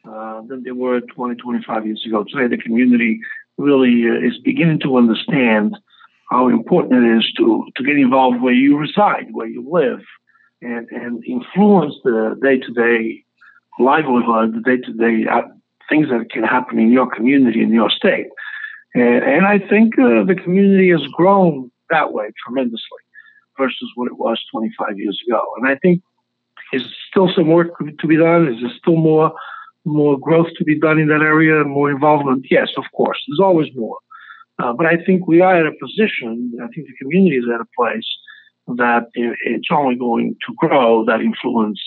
uh, 0.09 0.43
than 0.43 0.63
they 0.63 0.73
were 0.73 1.01
20 1.01 1.37
25 1.37 1.87
years 1.87 2.05
ago. 2.07 2.25
Today 2.25 2.55
the 2.55 2.63
community 2.63 3.21
really 3.57 4.09
uh, 4.09 4.27
is 4.27 4.39
beginning 4.39 4.81
to 4.81 4.97
understand 4.97 5.77
how 6.31 6.49
important 6.49 7.05
it 7.05 7.19
is 7.19 7.33
to, 7.37 7.67
to 7.77 7.85
get 7.85 7.97
involved 7.97 8.41
where 8.41 8.53
you 8.53 8.77
reside, 8.79 9.27
where 9.33 9.47
you 9.47 9.67
live, 9.71 10.01
and, 10.63 10.89
and 10.91 11.25
influence 11.25 11.95
the 12.05 12.39
day 12.43 12.59
to 12.59 12.73
day 12.73 13.25
livelihood, 13.79 14.55
the 14.55 14.61
day 14.61 14.79
to 14.79 14.93
day 14.93 15.27
things 15.89 16.09
that 16.09 16.31
can 16.31 16.43
happen 16.43 16.79
in 16.79 16.91
your 16.91 17.09
community, 17.09 17.63
in 17.63 17.73
your 17.73 17.91
state. 17.91 18.27
And, 18.95 19.25
and 19.25 19.47
I 19.47 19.59
think 19.59 19.99
uh, 19.99 20.25
the 20.25 20.37
community 20.43 20.91
has 20.91 21.07
grown 21.13 21.71
that 21.91 22.13
way 22.13 22.31
tremendously 22.45 23.03
versus 23.59 23.91
what 23.95 24.07
it 24.07 24.19
was 24.19 24.43
25 24.53 24.99
years 24.99 25.21
ago. 25.27 25.43
And 25.59 25.69
I 25.69 25.77
think 25.77 26.03
is 26.73 26.87
still 27.09 27.31
some 27.35 27.49
work 27.49 27.71
to 27.79 28.07
be 28.07 28.17
done? 28.17 28.49
Is 28.49 28.61
there 28.61 28.73
still 28.79 28.97
more 28.97 29.33
more 29.87 30.19
growth 30.19 30.49
to 30.57 30.65
be 30.65 30.79
done 30.79 30.99
in 30.99 31.09
that 31.09 31.21
area? 31.21 31.63
More 31.65 31.91
involvement? 31.91 32.47
Yes, 32.51 32.71
of 32.77 32.85
course. 32.97 33.23
There's 33.29 33.41
always 33.41 33.69
more. 33.75 33.99
Uh, 34.59 34.73
but 34.73 34.87
I 34.87 34.97
think 35.05 35.27
we 35.27 35.41
are 35.41 35.57
at 35.57 35.67
a 35.67 35.73
position, 35.81 36.53
I 36.63 36.69
think 36.69 36.87
the 36.87 36.97
community 37.01 37.37
is 37.37 37.45
at 37.53 37.61
a 37.61 37.67
place 37.77 38.09
that 38.67 39.09
it's 39.15 39.69
only 39.71 39.97
going 39.97 40.37
to 40.47 40.55
grow, 40.57 41.05
that 41.05 41.21
influence. 41.21 41.81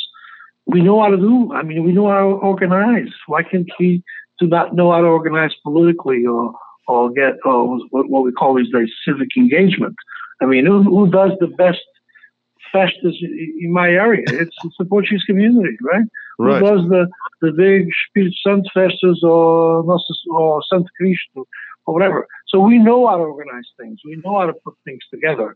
We 0.67 0.81
know 0.81 1.01
how 1.01 1.09
to 1.09 1.17
do, 1.17 1.53
I 1.53 1.63
mean, 1.63 1.83
we 1.83 1.93
know 1.93 2.09
how 2.09 2.19
to 2.19 2.35
organize. 2.35 3.09
Why 3.27 3.43
can't 3.43 3.69
we 3.79 4.03
do 4.39 4.47
not 4.47 4.75
know 4.75 4.91
how 4.91 5.01
to 5.01 5.07
organize 5.07 5.53
politically 5.63 6.25
or, 6.25 6.53
or 6.87 7.11
get 7.11 7.35
or 7.45 7.77
what, 7.89 8.09
what 8.09 8.23
we 8.23 8.31
call 8.31 8.55
these 8.55 8.71
days 8.71 8.89
civic 9.05 9.29
engagement? 9.37 9.95
I 10.41 10.45
mean, 10.45 10.65
who, 10.65 10.83
who 10.83 11.09
does 11.09 11.31
the 11.39 11.47
best 11.47 11.79
festas 12.71 13.15
in 13.21 13.71
my 13.71 13.89
area? 13.89 14.25
It's, 14.27 14.55
it's 14.63 14.75
the 14.77 14.85
Portuguese 14.85 15.23
community, 15.23 15.77
right? 15.81 16.05
right? 16.39 16.59
Who 16.59 16.67
does 16.67 16.89
the, 16.89 17.07
the 17.41 17.51
big 17.51 17.87
Espírito 17.87 18.61
festas 18.73 19.23
or, 19.23 19.83
or 20.31 20.63
Santo 20.69 20.89
Cristo 20.97 21.47
or 21.85 21.93
whatever? 21.93 22.27
So 22.47 22.59
we 22.59 22.77
know 22.77 23.07
how 23.07 23.17
to 23.17 23.23
organize 23.23 23.67
things. 23.79 23.99
We 24.05 24.21
know 24.23 24.39
how 24.39 24.47
to 24.47 24.53
put 24.65 24.75
things 24.85 25.01
together. 25.11 25.55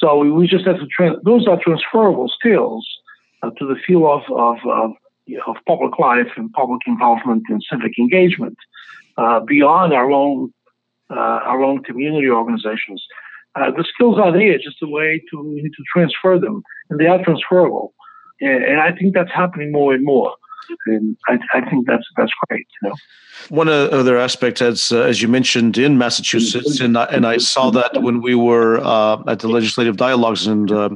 So 0.00 0.18
we, 0.18 0.46
just 0.46 0.66
have 0.66 0.78
to 0.78 0.86
trans- 0.86 1.22
those 1.24 1.46
are 1.46 1.58
transferable 1.62 2.28
skills 2.28 2.86
uh, 2.86 2.99
to 3.48 3.66
the 3.66 3.76
field 3.86 4.04
of 4.04 4.22
of, 4.30 4.58
of, 4.66 4.92
of, 5.46 5.56
public 5.66 5.98
life 5.98 6.28
and 6.36 6.52
public 6.52 6.82
involvement 6.86 7.44
and 7.48 7.62
civic 7.70 7.98
engagement 7.98 8.58
uh, 9.16 9.40
beyond 9.40 9.92
our 9.92 10.10
own 10.10 10.52
uh, 11.10 11.40
our 11.50 11.62
own 11.62 11.82
community 11.82 12.28
organizations. 12.28 13.04
Uh, 13.56 13.70
the 13.72 13.84
skills 13.92 14.18
are 14.18 14.32
there, 14.32 14.58
just 14.58 14.82
a 14.82 14.86
way 14.86 15.22
to 15.30 15.60
to 15.76 15.82
transfer 15.92 16.38
them, 16.38 16.62
and 16.88 17.00
they 17.00 17.06
are 17.06 17.22
transferable. 17.22 17.94
And, 18.40 18.64
and 18.64 18.80
I 18.80 18.92
think 18.92 19.14
that's 19.14 19.32
happening 19.32 19.72
more 19.72 19.92
and 19.92 20.04
more 20.04 20.34
and 20.86 21.16
I, 21.28 21.38
I, 21.54 21.68
think 21.68 21.86
that's 21.86 22.06
that's 22.16 22.32
great. 22.48 22.66
You 22.82 22.88
know? 22.88 22.94
One 23.48 23.68
other 23.68 24.18
aspect, 24.18 24.60
as 24.62 24.92
uh, 24.92 25.00
as 25.00 25.22
you 25.22 25.28
mentioned, 25.28 25.78
in 25.78 25.98
Massachusetts, 25.98 26.80
and 26.80 26.96
I, 26.96 27.04
and 27.04 27.26
I 27.26 27.38
saw 27.38 27.70
that 27.70 28.02
when 28.02 28.20
we 28.20 28.34
were 28.34 28.78
uh, 28.78 29.22
at 29.26 29.40
the 29.40 29.48
legislative 29.48 29.96
dialogues 29.96 30.46
in 30.46 30.70
uh, 30.72 30.90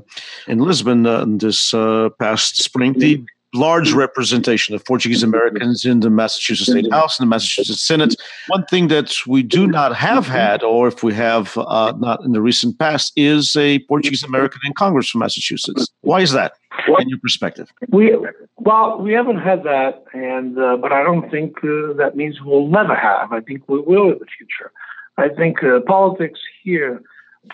in 0.46 0.58
Lisbon 0.58 1.06
uh, 1.06 1.24
this 1.26 1.74
uh, 1.74 2.10
past 2.18 2.62
spring, 2.62 2.92
the 2.94 3.24
large 3.54 3.92
representation 3.92 4.74
of 4.74 4.84
Portuguese 4.84 5.22
Americans 5.22 5.84
in 5.84 6.00
the 6.00 6.10
Massachusetts 6.10 6.70
State 6.70 6.90
House 6.92 7.18
and 7.18 7.26
the 7.26 7.30
Massachusetts 7.30 7.86
Senate. 7.86 8.16
One 8.48 8.64
thing 8.66 8.88
that 8.88 9.14
we 9.26 9.42
do 9.42 9.66
not 9.66 9.94
have 9.96 10.26
had, 10.26 10.62
or 10.62 10.88
if 10.88 11.02
we 11.02 11.14
have 11.14 11.56
uh, 11.56 11.92
not 11.98 12.22
in 12.24 12.32
the 12.32 12.40
recent 12.40 12.78
past, 12.78 13.12
is 13.16 13.56
a 13.56 13.78
Portuguese 13.80 14.24
American 14.24 14.60
in 14.64 14.72
Congress 14.74 15.08
from 15.08 15.20
Massachusetts. 15.20 15.88
Why 16.02 16.20
is 16.20 16.32
that, 16.32 16.54
in 16.98 17.08
your 17.08 17.18
perspective? 17.18 17.72
We 17.90 18.16
well, 18.56 19.00
we 19.00 19.12
haven't 19.12 19.38
had 19.38 19.62
that, 19.64 20.04
and 20.12 20.58
uh, 20.58 20.76
but 20.76 20.92
I 20.92 21.02
don't 21.02 21.30
think 21.30 21.58
uh, 21.58 21.92
that 21.94 22.12
means 22.16 22.42
we'll 22.42 22.68
never 22.68 22.94
have. 22.94 23.32
I 23.32 23.40
think 23.40 23.68
we 23.68 23.80
will 23.80 24.12
in 24.12 24.18
the 24.18 24.26
future. 24.38 24.72
I 25.16 25.28
think 25.28 25.62
uh, 25.62 25.80
politics 25.86 26.40
here 26.62 27.00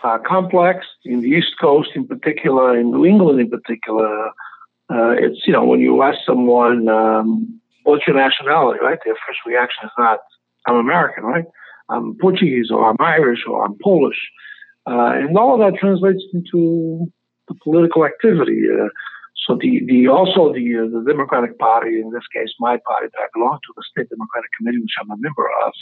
are 0.03 0.19
complex 0.19 0.87
in 1.05 1.21
the 1.21 1.29
East 1.29 1.55
Coast, 1.61 1.91
in 1.95 2.07
particular, 2.07 2.79
in 2.79 2.91
New 2.91 3.05
England, 3.05 3.41
in 3.41 3.51
particular 3.51 4.31
uh, 4.91 5.11
it's 5.11 5.47
you 5.47 5.53
know 5.53 5.65
when 5.65 5.81
you 5.81 6.03
ask 6.03 6.19
someone 6.27 6.89
um, 6.89 7.61
what's 7.85 8.07
your 8.07 8.17
nationality, 8.17 8.81
right? 8.83 8.99
Their 9.05 9.15
first 9.27 9.39
reaction 9.47 9.85
is 9.85 9.93
not 9.99 10.21
I'm 10.67 10.77
American, 10.77 11.25
right? 11.25 11.45
I'm 11.89 12.17
Portuguese 12.21 12.71
or 12.71 12.89
I'm 12.89 12.97
Irish 13.01 13.41
or 13.49 13.65
I'm 13.65 13.77
Polish, 13.83 14.19
uh, 14.87 15.13
and 15.15 15.37
all 15.37 15.55
of 15.55 15.61
that 15.61 15.79
translates 15.79 16.23
into 16.33 17.11
the 17.49 17.55
political 17.63 18.05
activity. 18.05 18.63
Uh, 18.73 18.89
so 19.47 19.57
the, 19.61 19.83
the 19.87 20.07
also 20.09 20.53
the 20.53 20.77
uh, 20.77 20.99
the 20.99 21.05
Democratic 21.07 21.59
Party, 21.59 22.01
in 22.01 22.11
this 22.11 22.27
case 22.35 22.51
my 22.61 22.79
party 22.87 23.07
that 23.13 23.19
I 23.19 23.27
belong 23.33 23.59
to, 23.63 23.73
the 23.77 23.83
State 23.91 24.11
Democratic 24.11 24.51
Committee, 24.59 24.79
which 24.79 24.95
I'm 25.01 25.11
a 25.11 25.17
member 25.17 25.49
of, 25.65 25.73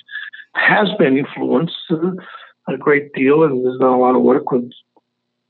has 0.55 0.89
been 0.99 1.19
influenced 1.19 1.75
uh, 1.91 2.13
a 2.69 2.77
great 2.77 3.13
deal 3.15 3.43
and 3.43 3.67
has 3.67 3.79
done 3.79 3.93
a 3.93 3.99
lot 3.99 4.15
of 4.15 4.23
work 4.23 4.51
with 4.51 4.71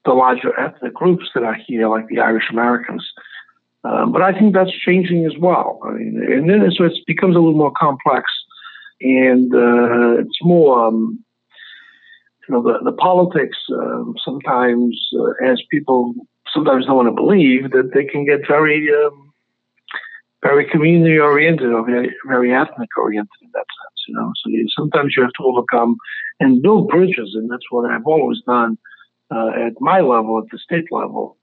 the 0.05 0.13
larger 0.13 0.59
ethnic 0.59 0.95
groups 0.95 1.27
that 1.35 1.43
are 1.43 1.57
here, 1.67 1.89
like 1.89 2.09
the 2.09 2.21
Irish 2.21 2.49
Americans. 2.51 3.05
Um, 3.89 4.13
but 4.13 4.23
I 4.23 4.33
think 4.39 4.55
that's 4.55 4.85
changing 4.85 5.25
as 5.25 5.33
well. 5.41 5.81
I 5.85 5.93
mean, 5.93 6.21
and 6.23 6.51
then 6.51 6.71
so 6.77 6.85
it 6.85 6.93
becomes 7.07 7.37
a 7.37 7.39
little 7.39 7.57
more 7.57 7.73
complex, 7.73 8.25
and 9.01 9.55
uh, 9.55 10.21
it's 10.21 10.39
more, 10.43 10.87
um, 10.87 11.25
you 12.47 12.55
know, 12.55 12.63
the, 12.63 12.79
the 12.85 12.97
politics 12.97 13.57
um, 13.73 14.15
sometimes, 14.23 14.95
uh, 15.19 15.51
as 15.51 15.63
people 15.71 16.15
sometimes 16.53 16.85
don't 16.85 16.97
want 16.97 17.09
to 17.09 17.15
believe, 17.15 17.71
that 17.71 17.93
they 17.95 18.05
can 18.05 18.27
get 18.27 18.47
very, 18.47 18.89
um, 18.93 19.33
very 20.43 20.69
community 20.69 21.19
oriented 21.19 21.73
or 21.73 21.87
very, 21.87 22.15
very 22.27 22.53
ethnic 22.53 22.91
oriented 22.99 23.41
in 23.41 23.51
that 23.55 23.67
sense. 23.79 23.99
You 24.07 24.15
know, 24.17 24.33
so 24.43 24.51
you, 24.51 24.67
sometimes 24.77 25.15
you 25.17 25.23
have 25.23 25.33
to 25.39 25.45
overcome 25.45 25.97
and 26.41 26.61
build 26.61 26.89
bridges, 26.89 27.31
and 27.35 27.51
that's 27.51 27.71
what 27.71 27.91
I've 27.91 28.07
always 28.07 28.39
done 28.47 28.77
uh, 29.31 29.51
at 29.67 29.81
my 29.81 30.01
level, 30.01 30.39
at 30.39 30.51
the 30.53 30.59
state 30.59 30.89
level 30.91 31.38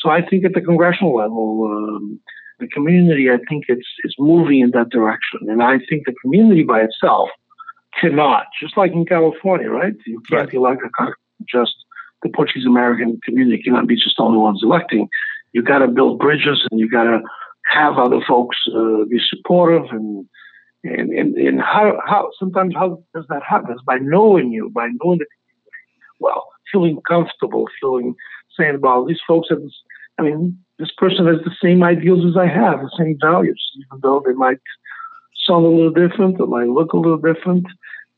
so 0.00 0.10
I 0.10 0.22
think 0.22 0.44
at 0.44 0.54
the 0.54 0.60
congressional 0.60 1.14
level, 1.14 1.64
um, 1.64 2.20
the 2.58 2.68
community, 2.68 3.30
I 3.30 3.38
think 3.48 3.64
it's 3.68 3.86
it's 4.04 4.14
moving 4.18 4.60
in 4.60 4.70
that 4.72 4.90
direction, 4.90 5.40
and 5.48 5.62
I 5.62 5.78
think 5.88 6.06
the 6.06 6.14
community 6.22 6.62
by 6.62 6.80
itself 6.80 7.28
cannot, 8.00 8.46
just 8.60 8.76
like 8.76 8.92
in 8.92 9.04
California, 9.04 9.70
right? 9.70 9.94
You 10.06 10.22
can't 10.28 10.46
right. 10.46 10.54
elect 10.54 10.82
a 10.84 11.06
just 11.48 11.74
the 12.22 12.28
Portuguese 12.28 12.66
American 12.66 13.18
community 13.24 13.62
cannot 13.62 13.86
be 13.86 13.96
just 13.96 14.16
the 14.18 14.22
only 14.22 14.38
ones 14.38 14.60
electing. 14.62 15.08
You 15.52 15.62
got 15.62 15.78
to 15.78 15.88
build 15.88 16.18
bridges, 16.18 16.66
and 16.70 16.78
you 16.78 16.88
got 16.88 17.04
to 17.04 17.20
have 17.72 17.98
other 17.98 18.20
folks 18.26 18.56
uh, 18.74 19.04
be 19.08 19.20
supportive, 19.28 19.90
and 19.90 20.26
and 20.84 21.10
and, 21.10 21.36
and 21.36 21.60
how 21.60 21.98
how 22.06 22.30
sometimes 22.38 22.74
how 22.74 23.02
does 23.14 23.24
that 23.28 23.42
happen? 23.42 23.72
It's 23.72 23.82
by 23.82 23.98
knowing 23.98 24.52
you, 24.52 24.70
by 24.70 24.88
knowing 25.02 25.18
the 25.18 25.26
community 25.26 25.36
well, 26.20 26.46
feeling 26.70 27.00
comfortable, 27.08 27.66
feeling 27.80 28.14
saying, 28.58 28.80
well, 28.80 29.04
these 29.04 29.20
folks 29.26 29.48
have 29.50 29.60
this, 29.60 29.82
I 30.20 30.22
mean, 30.22 30.58
this 30.78 30.90
person 30.98 31.26
has 31.26 31.38
the 31.44 31.56
same 31.62 31.82
ideals 31.82 32.26
as 32.26 32.36
I 32.36 32.46
have, 32.46 32.80
the 32.80 32.94
same 32.98 33.16
values, 33.20 33.62
even 33.78 34.00
though 34.02 34.22
they 34.24 34.34
might 34.34 34.60
sound 35.46 35.64
a 35.64 35.68
little 35.68 35.90
different, 35.90 36.36
they 36.36 36.44
might 36.44 36.68
look 36.68 36.92
a 36.92 36.98
little 36.98 37.16
different. 37.16 37.66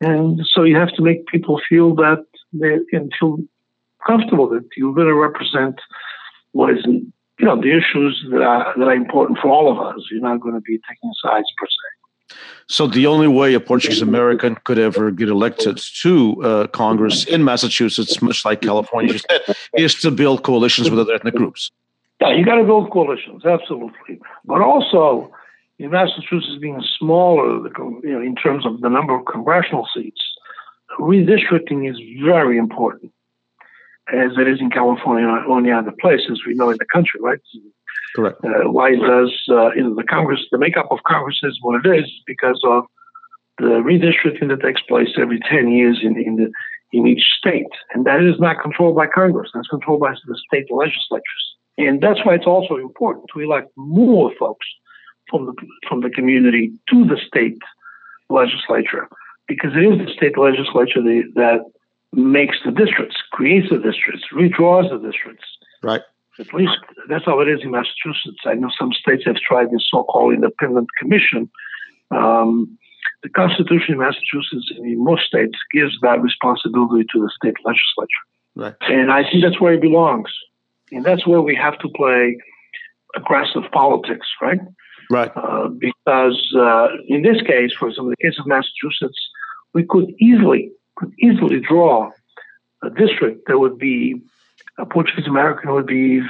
And 0.00 0.40
so 0.52 0.64
you 0.64 0.76
have 0.76 0.92
to 0.97 1.02
make 1.02 1.26
people 1.26 1.61
feel 1.68 1.94
that 1.94 2.25
they 2.52 2.78
can 2.90 3.09
feel 3.18 3.38
comfortable 4.04 4.49
that 4.49 4.64
you're 4.76 4.92
going 4.92 5.06
to 5.06 5.14
represent 5.14 5.76
what 6.50 6.71
is, 6.71 6.85
you 6.85 7.47
know, 7.47 7.61
the 7.61 7.71
issues 7.71 8.21
that 8.32 8.42
are, 8.42 8.75
that 8.76 8.88
are 8.88 8.94
important 8.94 9.38
for 9.40 9.49
all 9.49 9.71
of 9.71 9.78
us. 9.78 10.02
You're 10.11 10.23
not 10.23 10.40
going 10.40 10.54
to 10.54 10.61
be 10.61 10.80
taking 10.88 11.12
sides 11.23 11.47
per 11.56 11.66
se. 11.66 12.37
So 12.66 12.88
the 12.88 13.06
only 13.06 13.28
way 13.28 13.54
a 13.54 13.61
Portuguese 13.61 14.02
American 14.02 14.56
could 14.64 14.78
ever 14.78 15.12
get 15.12 15.28
elected 15.28 15.80
to 16.02 16.42
uh, 16.42 16.66
Congress 16.68 17.25
in 17.25 17.44
Massachusetts, 17.44 18.21
much 18.23 18.44
like 18.44 18.61
California, 18.61 19.21
is 19.76 19.94
to 19.97 20.11
build 20.11 20.42
coalitions 20.42 20.90
with 20.90 20.99
other 20.99 21.14
ethnic 21.14 21.35
groups. 21.35 21.71
Yeah, 22.23 22.37
you 22.37 22.45
got 22.45 22.55
to 22.55 22.64
build 22.64 22.93
coalitions, 22.93 23.45
absolutely. 23.45 24.21
But 24.45 24.61
also, 24.61 25.33
in 25.81 25.91
Massachusetts 25.91 26.59
being 26.61 26.81
smaller, 26.97 27.67
you 28.05 28.12
know, 28.12 28.21
in 28.21 28.37
terms 28.37 28.64
of 28.64 28.81
the 28.81 28.88
number 28.88 29.12
of 29.19 29.26
congressional 29.26 29.88
seats, 29.93 30.21
redistricting 31.00 31.91
is 31.91 31.99
very 32.25 32.59
important, 32.59 33.11
as 34.12 34.38
it 34.38 34.47
is 34.47 34.61
in 34.61 34.71
California 34.71 35.26
or 35.26 35.59
any 35.59 35.73
other 35.73 35.93
places 36.00 36.43
we 36.47 36.55
know 36.55 36.71
in 36.71 36.76
the 36.79 36.85
country, 36.85 37.19
right? 37.21 37.41
Correct. 38.14 38.38
Uh, 38.45 38.71
why 38.71 38.95
does 38.95 39.33
uh, 39.49 39.73
you 39.73 39.83
know 39.83 39.95
the 39.97 40.05
Congress, 40.05 40.41
the 40.52 40.59
makeup 40.59 40.87
of 40.93 41.00
Congress 41.05 41.41
is 41.43 41.59
what 41.61 41.85
it 41.85 41.99
is 41.99 42.09
because 42.25 42.61
of 42.64 42.85
the 43.59 43.83
redistricting 43.83 44.49
that 44.49 44.61
takes 44.62 44.83
place 44.83 45.09
every 45.19 45.41
ten 45.50 45.73
years 45.73 45.99
in 46.00 46.17
in 46.21 46.37
the 46.37 46.52
in 46.93 47.09
each 47.09 47.25
state, 47.37 47.73
and 47.95 48.07
that 48.07 48.23
is 48.23 48.38
not 48.38 48.61
controlled 48.61 48.95
by 48.95 49.09
Congress. 49.09 49.50
That's 49.52 49.67
controlled 49.67 50.00
by 50.00 50.12
the 50.12 50.38
state 50.47 50.71
legislatures, 50.71 51.51
and 51.79 52.00
that's 52.00 52.25
why 52.25 52.35
it's 52.35 52.47
also 52.47 52.76
important 52.76 53.26
to 53.35 53.41
elect 53.41 53.71
more 53.76 54.33
folks 54.38 54.67
from 55.31 55.47
the 55.47 55.55
from 55.88 56.00
the 56.00 56.11
community 56.11 56.73
to 56.91 57.05
the 57.05 57.19
state 57.26 57.59
legislature 58.29 59.09
because 59.49 59.73
it 59.75 59.85
is 59.85 59.99
the 59.99 60.12
state 60.12 60.38
legislature 60.38 61.02
that 61.35 61.61
makes 62.12 62.59
the 62.64 62.71
districts, 62.71 63.17
creates 63.33 63.69
the 63.71 63.79
districts, 63.79 64.25
redraws 64.33 64.91
the 64.91 64.99
districts. 64.99 65.45
Right. 65.83 66.02
At 66.38 66.52
least 66.55 66.79
that's 67.09 67.25
how 67.25 67.41
it 67.41 67.49
is 67.49 67.61
in 67.62 67.71
Massachusetts. 67.71 68.41
I 68.47 68.55
know 68.55 68.71
some 68.79 68.93
states 68.93 69.25
have 69.26 69.37
tried 69.37 69.71
this 69.71 69.87
so-called 69.91 70.35
independent 70.35 70.88
commission. 70.99 71.50
Um, 72.11 72.79
the 73.23 73.29
Constitution 73.29 73.95
in 73.95 73.99
Massachusetts 73.99 74.73
and 74.76 74.87
in 74.87 75.05
most 75.05 75.25
states 75.25 75.59
gives 75.73 75.93
that 76.02 76.23
responsibility 76.23 77.07
to 77.12 77.21
the 77.21 77.31
state 77.37 77.57
legislature. 77.64 78.25
Right. 78.55 78.75
And 78.91 79.12
I 79.12 79.23
think 79.23 79.45
that's 79.45 79.61
where 79.61 79.75
it 79.75 79.81
belongs. 79.81 80.31
And 80.92 81.04
that's 81.04 81.26
where 81.26 81.40
we 81.40 81.54
have 81.56 81.78
to 81.80 81.88
play 81.96 82.37
aggressive 83.16 83.62
politics, 83.72 84.26
right? 84.40 84.61
Right. 85.11 85.30
Uh, 85.34 85.68
because 85.68 86.54
uh, 86.56 86.88
in 87.08 87.22
this 87.22 87.42
case, 87.42 87.72
for 87.78 87.88
example, 87.88 88.11
in 88.11 88.16
the 88.18 88.28
case 88.28 88.38
of 88.38 88.46
Massachusetts, 88.46 89.18
we 89.75 89.84
could 89.84 90.12
easily 90.18 90.70
could 90.96 91.12
easily 91.18 91.61
draw 91.61 92.11
a 92.82 92.90
district 92.90 93.46
that 93.46 93.58
would 93.58 93.78
be 93.78 94.20
a 94.78 94.87
Portuguese 94.87 95.26
American 95.26 95.72
would 95.72 95.87
be, 95.87 96.20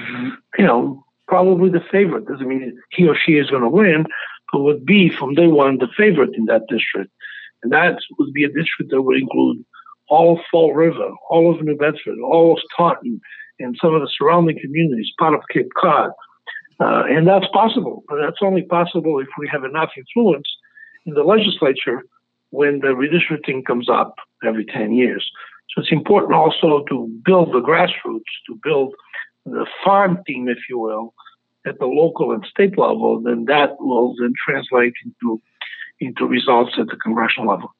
you 0.59 0.67
know, 0.67 1.05
probably 1.29 1.71
the 1.71 1.85
favorite. 1.91 2.27
Doesn't 2.27 2.47
mean 2.47 2.79
he 2.91 3.07
or 3.09 3.17
she 3.17 3.33
is 3.33 3.51
going 3.51 3.63
to 3.63 3.69
win, 3.69 4.05
but 4.53 4.63
would 4.63 4.85
be 4.85 5.11
from 5.11 5.35
day 5.35 5.49
one 5.49 5.79
the 5.79 5.89
favorite 5.97 6.35
in 6.35 6.47
that 6.47 6.63
district. 6.69 7.11
And 7.63 7.73
that 7.73 7.99
would 8.19 8.33
be 8.33 8.45
a 8.45 8.49
district 8.49 8.91
that 8.91 9.03
would 9.03 9.19
include 9.19 9.65
all 10.09 10.39
of 10.39 10.45
Fall 10.51 10.75
River, 10.75 11.11
all 11.31 11.55
of 11.55 11.63
New 11.63 11.77
Bedford, 11.77 12.19
all 12.23 12.55
of 12.55 12.59
Taunton, 12.77 13.21
and 13.63 13.77
some 13.81 13.95
of 13.95 14.01
the 14.01 14.11
surrounding 14.19 14.59
communities, 14.61 15.11
part 15.19 15.35
of 15.35 15.41
Cape 15.53 15.71
Cod. 15.81 16.11
Uh, 16.81 17.05
and 17.09 17.29
that's 17.29 17.47
possible, 17.53 18.03
but 18.09 18.17
that's 18.17 18.43
only 18.43 18.63
possible 18.63 19.21
if 19.21 19.29
we 19.39 19.49
have 19.51 19.65
enough 19.65 19.91
influence 19.97 20.49
in 21.07 21.15
the 21.15 21.23
legislature 21.23 22.03
when 22.51 22.81
the 22.81 22.89
redistricting 22.89 23.65
comes 23.65 23.89
up 23.89 24.17
every 24.45 24.65
10 24.65 24.93
years. 24.93 25.31
So 25.71 25.81
it's 25.81 25.93
important 25.93 26.35
also 26.35 26.85
to 26.89 27.21
build 27.25 27.53
the 27.53 27.61
grassroots, 27.61 28.33
to 28.49 28.59
build 28.63 28.95
the 29.47 29.67
farm 29.85 30.19
team, 30.27 30.49
if 30.49 30.59
you 30.69 30.79
will, 30.79 31.15
at 31.67 31.79
the 31.79 31.87
local 31.87 32.33
and 32.33 32.45
state 32.45 32.77
level, 32.77 33.21
then 33.21 33.45
that 33.47 33.77
will 33.81 34.15
then 34.21 34.33
translate 34.45 34.95
into 35.05 35.41
into 36.01 36.27
results 36.27 36.73
at 36.79 36.89
the 36.89 36.97
congressional 36.97 37.49
level. 37.49 37.73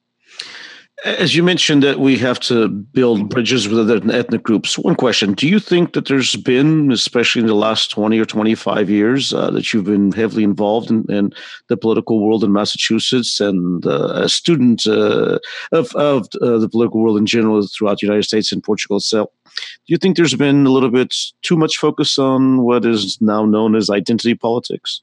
As 1.05 1.35
you 1.35 1.43
mentioned 1.43 1.83
that 1.83 1.99
we 1.99 2.17
have 2.19 2.39
to 2.41 2.69
build 2.69 3.27
bridges 3.27 3.67
with 3.67 3.79
other 3.79 3.99
ethnic 4.13 4.43
groups. 4.43 4.77
One 4.77 4.95
question: 4.95 5.33
Do 5.33 5.49
you 5.49 5.59
think 5.59 5.93
that 5.93 6.07
there's 6.07 6.35
been, 6.35 6.91
especially 6.91 7.41
in 7.41 7.47
the 7.47 7.55
last 7.55 7.91
twenty 7.91 8.19
or 8.19 8.25
twenty-five 8.25 8.89
years, 8.89 9.33
uh, 9.33 9.49
that 9.51 9.73
you've 9.73 9.85
been 9.85 10.11
heavily 10.13 10.43
involved 10.43 10.91
in, 10.91 11.03
in, 11.11 11.33
the 11.67 11.75
political 11.75 12.25
world 12.25 12.43
in 12.43 12.53
Massachusetts 12.53 13.41
and 13.41 13.85
uh, 13.85 14.13
a 14.13 14.29
student 14.29 14.85
uh, 14.87 15.39
of, 15.73 15.93
of 15.95 16.27
uh, 16.41 16.57
the 16.59 16.69
political 16.69 17.01
world 17.01 17.17
in 17.17 17.25
general 17.25 17.67
throughout 17.67 17.97
the 17.99 18.07
United 18.07 18.23
States 18.23 18.51
and 18.51 18.63
Portugal 18.63 18.97
itself? 18.97 19.29
Do 19.55 19.61
you 19.87 19.97
think 19.97 20.15
there's 20.15 20.35
been 20.35 20.65
a 20.65 20.71
little 20.71 20.91
bit 20.91 21.13
too 21.41 21.57
much 21.57 21.77
focus 21.77 22.17
on 22.17 22.61
what 22.61 22.85
is 22.85 23.19
now 23.19 23.45
known 23.45 23.75
as 23.75 23.89
identity 23.89 24.35
politics? 24.35 25.01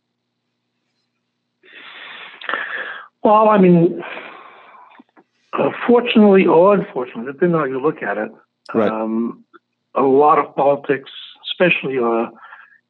Well, 3.22 3.50
I 3.50 3.58
mean 3.58 4.02
uh, 5.52 5.70
fortunately 5.86 6.46
or 6.46 6.74
unfortunately, 6.74 7.32
depending 7.32 7.54
on 7.54 7.60
how 7.60 7.66
you 7.66 7.80
look 7.80 8.02
at 8.02 8.18
it, 8.18 8.30
right. 8.74 8.90
um, 8.90 9.44
a 9.94 10.02
lot 10.02 10.38
of 10.38 10.54
politics, 10.54 11.10
especially 11.50 11.98
uh, 11.98 12.26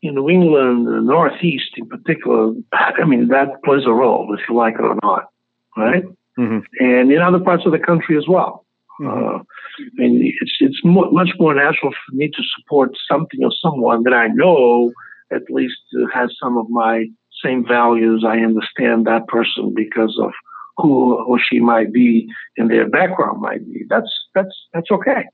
in 0.03 0.15
New 0.15 0.29
England, 0.29 0.87
the 0.87 1.01
Northeast 1.01 1.71
in 1.77 1.87
particular, 1.89 2.53
I 2.73 3.05
mean, 3.05 3.29
that 3.29 3.63
plays 3.65 3.85
a 3.87 3.93
role, 3.93 4.35
if 4.39 4.49
you 4.49 4.55
like 4.55 4.75
it 4.75 4.83
or 4.83 4.97
not, 5.03 5.31
right? 5.77 6.05
Mm-hmm. 6.39 6.59
And 6.79 7.13
in 7.13 7.21
other 7.21 7.41
parts 7.41 7.65
of 7.67 7.73
the 7.73 7.79
country 7.79 8.17
as 8.17 8.25
well. 8.29 8.65
Mm-hmm. 9.01 9.37
Uh, 9.37 9.39
I 9.79 9.83
mean, 9.95 10.35
it's 10.41 10.57
it's 10.61 10.81
mo- 10.85 11.11
much 11.11 11.31
more 11.39 11.55
natural 11.55 11.93
for 11.93 12.15
me 12.15 12.29
to 12.29 12.43
support 12.57 12.93
something 13.11 13.43
or 13.43 13.51
someone 13.63 14.03
that 14.03 14.13
I 14.13 14.29
know 14.29 14.93
at 15.33 15.43
least 15.49 15.79
has 16.13 16.31
some 16.43 16.59
of 16.59 16.69
my 16.69 17.07
same 17.43 17.67
values. 17.67 18.25
I 18.27 18.39
understand 18.39 19.07
that 19.07 19.27
person 19.29 19.73
because 19.75 20.19
of 20.21 20.33
who 20.81 21.15
or 21.25 21.39
she 21.39 21.61
might 21.61 21.93
be 21.93 22.29
and 22.57 22.71
their 22.71 22.89
background 22.89 23.41
might 23.41 23.65
be. 23.67 23.85
That's 23.89 24.11
that's 24.35 24.55
that's 24.73 24.91
okay. 24.91 25.25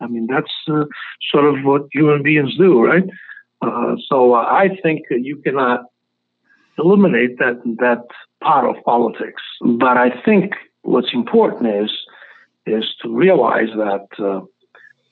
I 0.00 0.06
mean, 0.06 0.26
that's 0.26 0.52
uh, 0.68 0.84
sort 1.30 1.46
of 1.46 1.64
what 1.64 1.82
human 1.92 2.22
beings 2.22 2.56
do, 2.58 2.82
right? 2.82 3.04
Uh, 3.62 3.96
so 4.08 4.34
uh, 4.34 4.42
I 4.42 4.68
think 4.82 5.02
you 5.10 5.36
cannot 5.36 5.84
eliminate 6.78 7.38
that 7.38 7.60
that 7.78 8.04
part 8.42 8.68
of 8.68 8.82
politics. 8.84 9.42
But 9.60 9.96
I 9.96 10.10
think 10.24 10.52
what's 10.82 11.12
important 11.14 11.66
is 11.84 11.90
is 12.66 12.84
to 13.02 13.14
realize 13.14 13.68
that 13.76 14.06
uh, 14.18 14.40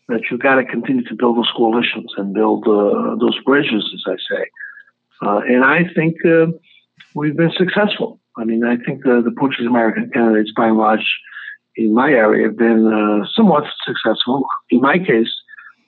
that 0.09 0.23
you 0.31 0.38
got 0.38 0.57
to 0.57 0.64
continue 0.64 1.05
to 1.05 1.14
build 1.14 1.37
those 1.37 1.53
coalitions 1.57 2.12
and 2.16 2.35
build 2.35 2.66
uh, 2.66 3.16
those 3.21 3.38
bridges, 3.45 3.85
as 3.95 4.05
I 4.07 4.16
say. 4.35 4.45
Uh, 5.25 5.40
and 5.49 5.64
I 5.64 5.85
think 5.95 6.16
we've 7.14 7.37
been 7.37 7.53
successful. 7.57 8.20
I 8.37 8.44
mean, 8.44 8.64
I 8.64 8.77
think 8.77 9.05
the, 9.05 9.22
the 9.25 9.35
Portuguese 9.38 9.66
American 9.66 10.11
candidates, 10.11 10.53
by 10.57 10.68
and 10.68 10.79
large, 10.79 11.07
in 11.77 11.94
my 11.94 12.11
area, 12.11 12.48
have 12.48 12.57
been 12.57 12.87
uh, 12.87 13.27
somewhat 13.35 13.64
successful. 13.87 14.46
In 14.70 14.81
my 14.81 14.98
case, 14.98 15.33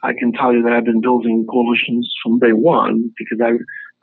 I 0.02 0.12
can 0.12 0.32
tell 0.32 0.52
you 0.52 0.62
that 0.62 0.72
I've 0.72 0.84
been 0.84 1.00
building 1.00 1.46
coalitions 1.50 2.12
from 2.22 2.38
day 2.38 2.52
one 2.52 3.10
because 3.18 3.40
I 3.42 3.52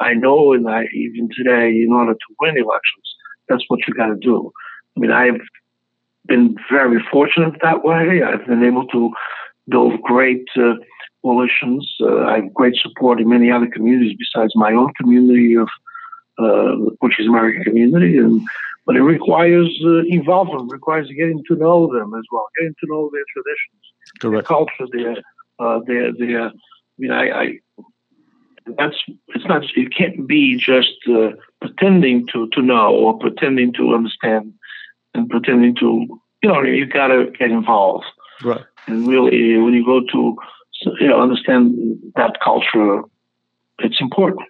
I 0.03 0.15
know, 0.15 0.53
and 0.53 0.67
I 0.67 0.85
even 0.95 1.29
today, 1.35 1.69
in 1.69 1.89
order 1.93 2.13
to 2.13 2.35
win 2.39 2.57
elections, 2.57 3.15
that's 3.47 3.63
what 3.67 3.81
you 3.87 3.93
got 3.93 4.07
to 4.07 4.15
do. 4.15 4.51
I 4.97 4.99
mean, 4.99 5.11
I've 5.11 5.41
been 6.25 6.55
very 6.71 6.99
fortunate 7.11 7.53
that 7.61 7.83
way. 7.83 8.23
I've 8.23 8.47
been 8.47 8.63
able 8.63 8.87
to 8.87 9.11
build 9.69 10.01
great 10.01 10.45
uh, 10.57 10.73
coalitions. 11.21 11.95
Uh, 12.01 12.21
I 12.21 12.37
have 12.37 12.53
great 12.53 12.75
support 12.81 13.21
in 13.21 13.29
many 13.29 13.51
other 13.51 13.67
communities 13.67 14.17
besides 14.17 14.53
my 14.55 14.71
own 14.73 14.91
community 14.99 15.55
of 15.55 15.69
which 16.99 17.19
is 17.19 17.27
American 17.27 17.63
community, 17.63 18.17
and 18.17 18.41
but 18.85 18.95
it 18.95 19.03
requires 19.03 19.69
uh, 19.85 19.99
involvement, 20.07 20.71
requires 20.71 21.07
getting 21.09 21.43
to 21.47 21.55
know 21.55 21.91
them 21.93 22.13
as 22.15 22.23
well, 22.31 22.47
getting 22.57 22.75
to 22.79 22.87
know 22.87 23.09
their 23.13 23.23
traditions, 23.33 23.81
Correct. 24.19 24.47
their 24.47 24.57
culture, 24.57 24.87
their 24.91 25.15
uh, 25.59 25.79
their 25.85 26.11
their. 26.13 26.47
I 26.47 26.51
mean, 26.97 27.11
I, 27.11 27.29
I 27.31 27.59
that's 28.77 28.95
it's 29.29 29.45
not 29.45 29.63
it 29.75 29.95
can't 29.95 30.27
be 30.27 30.57
just 30.57 30.97
uh, 31.09 31.31
pretending 31.59 32.27
to 32.27 32.47
to 32.49 32.61
know 32.61 32.93
or 32.93 33.17
pretending 33.17 33.73
to 33.73 33.93
understand 33.93 34.53
and 35.13 35.29
pretending 35.29 35.75
to 35.75 36.05
you 36.43 36.49
know 36.49 36.61
you 36.61 36.85
got 36.85 37.07
to 37.07 37.31
get 37.37 37.51
involved 37.51 38.05
right 38.43 38.63
and 38.87 39.07
really 39.07 39.57
when 39.57 39.73
you 39.73 39.85
go 39.85 40.01
to 40.01 40.35
you 40.99 41.07
know 41.07 41.21
understand 41.21 41.73
that 42.15 42.39
culture 42.43 43.01
it's 43.79 43.99
important 43.99 44.41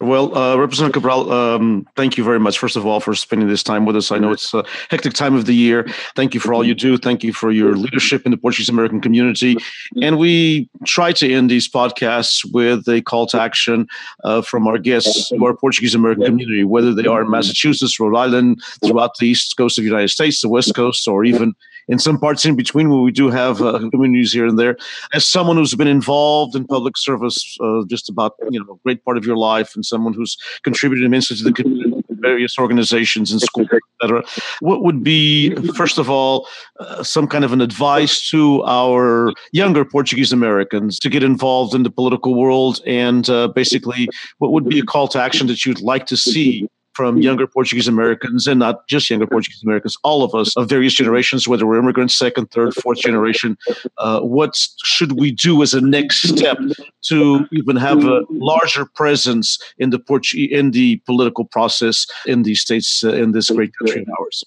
well, 0.00 0.36
uh, 0.36 0.56
Representative 0.56 0.94
Cabral, 0.94 1.30
um, 1.30 1.86
thank 1.94 2.16
you 2.16 2.24
very 2.24 2.40
much, 2.40 2.58
first 2.58 2.76
of 2.76 2.86
all, 2.86 3.00
for 3.00 3.14
spending 3.14 3.48
this 3.48 3.62
time 3.62 3.84
with 3.84 3.96
us. 3.96 4.10
I 4.10 4.18
know 4.18 4.32
it's 4.32 4.54
a 4.54 4.64
hectic 4.88 5.12
time 5.12 5.34
of 5.34 5.44
the 5.44 5.54
year. 5.54 5.86
Thank 6.16 6.32
you 6.32 6.40
for 6.40 6.54
all 6.54 6.64
you 6.64 6.74
do. 6.74 6.96
Thank 6.96 7.22
you 7.22 7.34
for 7.34 7.50
your 7.50 7.76
leadership 7.76 8.24
in 8.24 8.30
the 8.30 8.38
Portuguese 8.38 8.70
American 8.70 9.00
community. 9.00 9.56
And 10.00 10.18
we 10.18 10.68
try 10.86 11.12
to 11.12 11.30
end 11.30 11.50
these 11.50 11.68
podcasts 11.68 12.50
with 12.50 12.88
a 12.88 13.02
call 13.02 13.26
to 13.26 13.40
action 13.40 13.86
uh, 14.24 14.40
from 14.40 14.66
our 14.66 14.78
guests 14.78 15.28
who 15.28 15.44
are 15.46 15.54
Portuguese 15.54 15.94
American 15.94 16.24
community, 16.24 16.64
whether 16.64 16.94
they 16.94 17.06
are 17.06 17.22
in 17.22 17.30
Massachusetts, 17.30 18.00
Rhode 18.00 18.16
Island, 18.16 18.62
throughout 18.82 19.18
the 19.18 19.28
east 19.28 19.56
coast 19.58 19.76
of 19.76 19.84
the 19.84 19.90
United 19.90 20.08
States, 20.08 20.40
the 20.40 20.48
west 20.48 20.74
coast, 20.74 21.06
or 21.06 21.24
even 21.24 21.54
in 21.90 21.98
some 21.98 22.18
parts 22.18 22.44
in 22.44 22.54
between 22.54 22.88
where 22.88 23.00
we 23.00 23.10
do 23.10 23.28
have 23.30 23.60
uh, 23.60 23.78
communities 23.90 24.32
here 24.32 24.46
and 24.46 24.58
there. 24.58 24.76
As 25.12 25.26
someone 25.26 25.56
who's 25.56 25.74
been 25.74 25.88
involved 25.88 26.54
in 26.54 26.64
public 26.64 26.96
service 26.96 27.58
uh, 27.60 27.82
just 27.88 28.08
about 28.08 28.34
you 28.50 28.60
know 28.60 28.74
a 28.74 28.78
great 28.84 29.04
part 29.04 29.18
of 29.18 29.26
your 29.26 29.36
life, 29.36 29.74
and 29.74 29.84
someone 29.84 30.14
who's 30.14 30.36
contributed 30.62 31.04
immensely 31.04 31.36
to 31.36 31.44
the 31.44 31.52
community, 31.52 32.02
various 32.08 32.58
organizations 32.58 33.32
and 33.32 33.40
schools, 33.40 33.68
etc. 34.00 34.22
What 34.60 34.82
would 34.84 35.02
be, 35.02 35.54
first 35.74 35.98
of 35.98 36.08
all, 36.08 36.46
uh, 36.78 37.02
some 37.02 37.26
kind 37.26 37.44
of 37.44 37.52
an 37.52 37.60
advice 37.60 38.30
to 38.30 38.62
our 38.64 39.32
younger 39.52 39.84
Portuguese 39.84 40.32
Americans 40.32 40.98
to 41.00 41.10
get 41.10 41.24
involved 41.24 41.74
in 41.74 41.82
the 41.82 41.90
political 41.90 42.34
world, 42.34 42.80
and 42.86 43.28
uh, 43.28 43.48
basically, 43.48 44.08
what 44.38 44.52
would 44.52 44.68
be 44.68 44.78
a 44.78 44.84
call 44.84 45.08
to 45.08 45.20
action 45.20 45.48
that 45.48 45.66
you'd 45.66 45.80
like 45.80 46.06
to 46.06 46.16
see 46.16 46.68
from 47.00 47.16
younger 47.16 47.46
Portuguese 47.46 47.88
Americans 47.88 48.46
and 48.46 48.60
not 48.60 48.86
just 48.86 49.08
younger 49.08 49.26
Portuguese 49.26 49.62
Americans, 49.62 49.96
all 50.02 50.22
of 50.22 50.34
us 50.34 50.54
of 50.58 50.68
various 50.68 50.92
generations, 50.92 51.48
whether 51.48 51.66
we're 51.66 51.78
immigrants, 51.78 52.14
second, 52.14 52.50
third, 52.50 52.74
fourth 52.74 52.98
generation. 52.98 53.56
Uh, 53.96 54.20
what 54.20 54.54
should 54.84 55.12
we 55.18 55.30
do 55.30 55.62
as 55.62 55.72
a 55.72 55.80
next 55.80 56.28
step 56.28 56.58
to 57.04 57.46
even 57.52 57.76
have 57.76 58.04
a 58.04 58.20
larger 58.28 58.84
presence 58.84 59.58
in 59.78 59.88
the 59.88 59.98
Portu- 59.98 60.50
in 60.50 60.72
the 60.72 60.96
political 61.06 61.46
process 61.46 62.06
in 62.26 62.42
these 62.42 62.60
states 62.60 63.02
uh, 63.02 63.14
in 63.14 63.32
this 63.32 63.48
great 63.48 63.72
country 63.78 64.02
of 64.02 64.08
ours? 64.20 64.44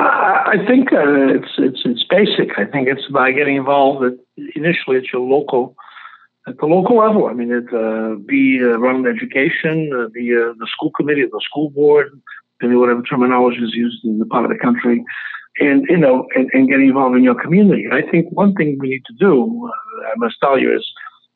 I 0.00 0.56
think 0.66 0.92
uh, 0.92 1.36
it's 1.36 1.52
it's 1.58 1.82
it's 1.84 2.04
basic. 2.10 2.58
I 2.58 2.64
think 2.64 2.88
it's 2.88 3.06
by 3.12 3.30
getting 3.30 3.54
involved 3.54 4.04
at, 4.04 4.14
initially 4.56 4.96
at 4.96 5.12
your 5.12 5.22
local 5.22 5.76
at 6.46 6.58
the 6.58 6.66
local 6.66 6.98
level. 6.98 7.26
I 7.26 7.32
mean, 7.32 7.50
it 7.50 7.68
uh, 7.74 8.16
be 8.26 8.60
uh, 8.62 8.78
around 8.78 9.06
education, 9.06 9.90
uh, 9.92 10.08
the 10.14 10.26
uh, 10.34 10.54
the 10.58 10.68
school 10.74 10.90
committee, 10.96 11.24
the 11.24 11.46
school 11.48 11.70
board, 11.70 12.08
and 12.60 12.78
whatever 12.78 13.02
terminology 13.02 13.58
is 13.58 13.74
used 13.74 14.04
in 14.04 14.18
the 14.18 14.26
part 14.26 14.44
of 14.44 14.50
the 14.50 14.58
country, 14.58 15.04
and 15.58 15.84
you 15.88 15.96
know, 15.96 16.26
and, 16.34 16.48
and 16.52 16.68
get 16.68 16.80
involved 16.80 17.16
in 17.16 17.24
your 17.24 17.40
community. 17.40 17.86
I 17.92 18.02
think 18.10 18.30
one 18.30 18.54
thing 18.54 18.78
we 18.80 18.90
need 18.90 19.04
to 19.06 19.14
do, 19.18 19.70
uh, 19.70 20.06
I 20.08 20.14
must 20.16 20.36
tell 20.40 20.58
you, 20.58 20.74
is 20.74 20.86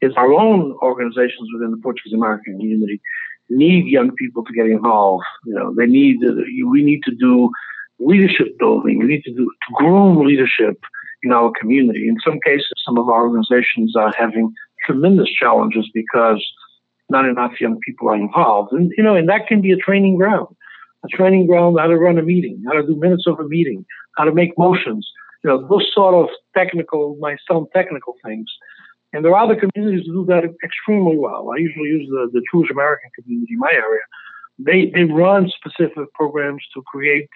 is 0.00 0.12
our 0.16 0.32
own 0.32 0.76
organizations 0.82 1.48
within 1.52 1.72
the 1.72 1.82
Portuguese 1.82 2.14
American 2.14 2.58
community 2.58 3.00
need 3.50 3.86
young 3.86 4.12
people 4.12 4.44
to 4.44 4.52
get 4.52 4.66
involved. 4.66 5.24
You 5.44 5.54
know, 5.54 5.74
they 5.76 5.86
need 5.86 6.18
uh, 6.24 6.34
we 6.68 6.82
need 6.82 7.02
to 7.04 7.14
do 7.14 7.50
leadership 7.98 8.58
building. 8.58 8.98
We 8.98 9.06
need 9.06 9.24
to 9.24 9.34
do 9.34 9.44
to 9.44 9.74
groom 9.74 10.24
leadership 10.24 10.78
in 11.22 11.32
our 11.32 11.52
community. 11.60 12.08
In 12.08 12.16
some 12.24 12.38
cases, 12.44 12.72
some 12.86 12.96
of 12.96 13.08
our 13.08 13.22
organizations 13.22 13.94
are 13.96 14.12
having 14.16 14.54
tremendous 14.86 15.28
challenges 15.30 15.88
because 15.92 16.44
not 17.08 17.26
enough 17.26 17.60
young 17.60 17.78
people 17.80 18.08
are 18.08 18.16
involved. 18.16 18.72
And, 18.72 18.92
you 18.96 19.02
know, 19.02 19.16
and 19.16 19.28
that 19.28 19.46
can 19.46 19.60
be 19.60 19.72
a 19.72 19.76
training 19.76 20.16
ground, 20.16 20.48
a 21.04 21.08
training 21.08 21.46
ground 21.46 21.76
how 21.78 21.86
to 21.86 21.96
run 21.96 22.18
a 22.18 22.22
meeting, 22.22 22.62
how 22.66 22.74
to 22.74 22.86
do 22.86 22.96
minutes 22.96 23.24
of 23.26 23.40
a 23.40 23.48
meeting, 23.48 23.84
how 24.16 24.24
to 24.24 24.32
make 24.32 24.56
motions, 24.56 25.08
you 25.42 25.50
know, 25.50 25.66
those 25.68 25.86
sort 25.92 26.14
of 26.14 26.28
technical, 26.56 27.16
my 27.20 27.36
sound 27.48 27.66
technical 27.74 28.14
things. 28.24 28.46
And 29.12 29.24
there 29.24 29.34
are 29.34 29.44
other 29.44 29.56
communities 29.56 30.06
who 30.06 30.24
do 30.24 30.26
that 30.26 30.44
extremely 30.64 31.16
well. 31.16 31.50
I 31.52 31.58
usually 31.58 31.88
use 31.88 32.08
the, 32.08 32.30
the 32.32 32.42
Jewish 32.52 32.70
American 32.70 33.10
community 33.16 33.54
in 33.54 33.58
my 33.58 33.72
area. 33.72 34.02
They, 34.58 34.92
they 34.94 35.10
run 35.10 35.50
specific 35.50 36.12
programs 36.14 36.62
to 36.74 36.82
create 36.86 37.28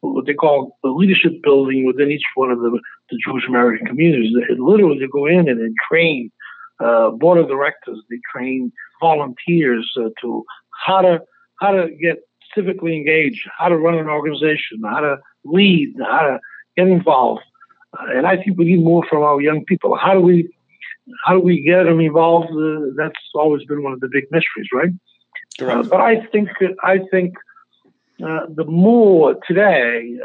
what 0.00 0.26
they 0.26 0.34
call 0.34 0.78
the 0.82 0.90
leadership 0.90 1.42
building 1.44 1.86
within 1.86 2.10
each 2.10 2.24
one 2.34 2.50
of 2.50 2.58
the, 2.58 2.80
the 3.10 3.18
Jewish 3.24 3.44
American 3.48 3.86
communities. 3.86 4.32
They 4.34 4.56
literally 4.58 4.98
they 4.98 5.06
go 5.06 5.26
in 5.26 5.48
and 5.48 5.60
they 5.60 5.72
train 5.88 6.32
uh, 6.80 7.10
board 7.10 7.38
of 7.38 7.48
directors. 7.48 7.98
They 8.10 8.18
train 8.32 8.72
volunteers 9.00 9.90
uh, 9.96 10.10
to 10.20 10.44
how 10.86 11.00
to 11.02 11.20
how 11.60 11.72
to 11.72 11.90
get 12.00 12.18
civically 12.56 12.96
engaged, 12.96 13.48
how 13.58 13.68
to 13.68 13.76
run 13.76 13.94
an 13.94 14.08
organization, 14.08 14.82
how 14.84 15.00
to 15.00 15.18
lead, 15.44 15.94
how 16.00 16.22
to 16.22 16.40
get 16.76 16.88
involved. 16.88 17.42
Uh, 17.98 18.16
and 18.16 18.26
I 18.26 18.36
think 18.36 18.58
we 18.58 18.64
need 18.64 18.84
more 18.84 19.04
from 19.08 19.22
our 19.22 19.40
young 19.40 19.64
people. 19.64 19.96
How 19.96 20.14
do 20.14 20.20
we 20.20 20.48
how 21.24 21.34
do 21.34 21.40
we 21.40 21.60
get 21.60 21.84
them 21.84 22.00
involved? 22.00 22.50
Uh, 22.50 22.92
that's 22.96 23.18
always 23.34 23.64
been 23.64 23.82
one 23.82 23.92
of 23.92 24.00
the 24.00 24.08
big 24.12 24.24
mysteries, 24.30 24.68
right? 24.72 24.90
Uh, 25.60 25.82
but 25.82 26.00
I 26.00 26.24
think 26.26 26.48
I 26.82 27.00
think 27.10 27.34
uh, 28.24 28.46
the 28.48 28.64
more 28.64 29.36
today, 29.46 30.18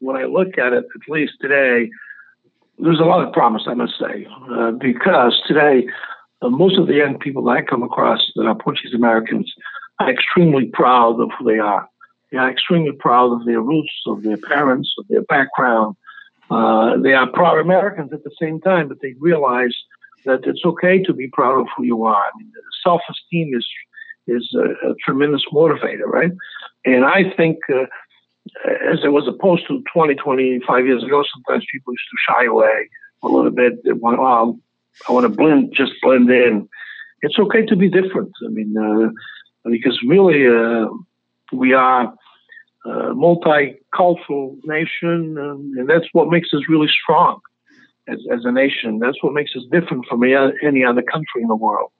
when 0.00 0.16
I 0.16 0.24
look 0.24 0.58
at 0.58 0.72
it, 0.72 0.84
at 0.84 1.08
least 1.08 1.34
today, 1.40 1.90
there's 2.82 3.00
a 3.00 3.04
lot 3.04 3.26
of 3.26 3.32
promise, 3.32 3.62
I 3.66 3.74
must 3.74 3.94
say, 3.98 4.26
uh, 4.52 4.72
because 4.72 5.40
today, 5.46 5.86
uh, 6.42 6.48
most 6.48 6.78
of 6.78 6.86
the 6.86 6.94
young 6.94 7.18
people 7.18 7.44
that 7.44 7.50
I 7.50 7.62
come 7.62 7.82
across 7.82 8.20
that 8.36 8.46
are 8.46 8.54
Portuguese 8.54 8.94
Americans 8.94 9.52
are 9.98 10.10
extremely 10.10 10.66
proud 10.72 11.20
of 11.20 11.30
who 11.38 11.44
they 11.44 11.58
are. 11.58 11.88
They 12.32 12.38
are 12.38 12.50
extremely 12.50 12.92
proud 12.92 13.32
of 13.32 13.44
their 13.44 13.60
roots, 13.60 13.92
of 14.06 14.22
their 14.22 14.36
parents, 14.36 14.94
of 14.98 15.06
their 15.08 15.22
background. 15.22 15.96
Uh, 16.50 16.96
they 16.96 17.12
are 17.12 17.30
proud 17.30 17.58
Americans 17.58 18.12
at 18.12 18.24
the 18.24 18.30
same 18.40 18.60
time, 18.60 18.88
but 18.88 19.00
they 19.02 19.14
realize 19.20 19.76
that 20.24 20.40
it's 20.44 20.64
okay 20.64 21.02
to 21.02 21.12
be 21.12 21.28
proud 21.28 21.60
of 21.60 21.66
who 21.76 21.84
you 21.84 22.04
are. 22.04 22.24
I 22.24 22.30
mean, 22.38 22.52
self-esteem 22.84 23.52
is 23.54 23.66
is 24.26 24.54
a, 24.54 24.90
a 24.90 24.94
tremendous 25.04 25.42
motivator, 25.52 26.06
right? 26.06 26.30
And 26.84 27.04
I 27.04 27.32
think 27.36 27.58
uh, 27.74 27.86
as 28.90 28.98
it 29.04 29.12
was 29.12 29.28
opposed 29.28 29.66
to 29.68 29.82
20, 29.92 30.14
25 30.14 30.86
years 30.86 31.02
ago, 31.04 31.22
sometimes 31.34 31.64
people 31.72 31.92
used 31.92 32.08
to 32.10 32.32
shy 32.32 32.44
away 32.46 32.88
a 33.22 33.28
little 33.28 33.50
bit. 33.50 33.84
They 33.84 33.92
want, 33.92 34.18
oh, 34.18 34.58
I 35.08 35.12
want 35.12 35.24
to 35.24 35.28
blend, 35.28 35.72
just 35.74 35.92
blend 36.02 36.30
in. 36.30 36.68
It's 37.22 37.38
okay 37.38 37.64
to 37.66 37.76
be 37.76 37.88
different. 37.88 38.32
I 38.44 38.48
mean, 38.48 38.74
uh, 38.76 39.10
because 39.68 39.98
really, 40.06 40.46
uh, 40.46 40.88
we 41.52 41.74
are 41.74 42.14
a 42.84 42.90
multicultural 43.14 44.56
nation, 44.64 45.36
and, 45.38 45.76
and, 45.76 45.88
that's 45.88 46.06
what 46.12 46.30
makes 46.30 46.48
us 46.54 46.62
really 46.68 46.88
strong 46.88 47.40
as, 48.08 48.18
as 48.32 48.44
a 48.44 48.52
nation. 48.52 49.00
That's 49.00 49.22
what 49.22 49.34
makes 49.34 49.54
us 49.54 49.64
different 49.70 50.06
from 50.06 50.22
any 50.24 50.84
other 50.84 51.02
country 51.02 51.42
in 51.42 51.48
the 51.48 51.56
world. 51.56 51.90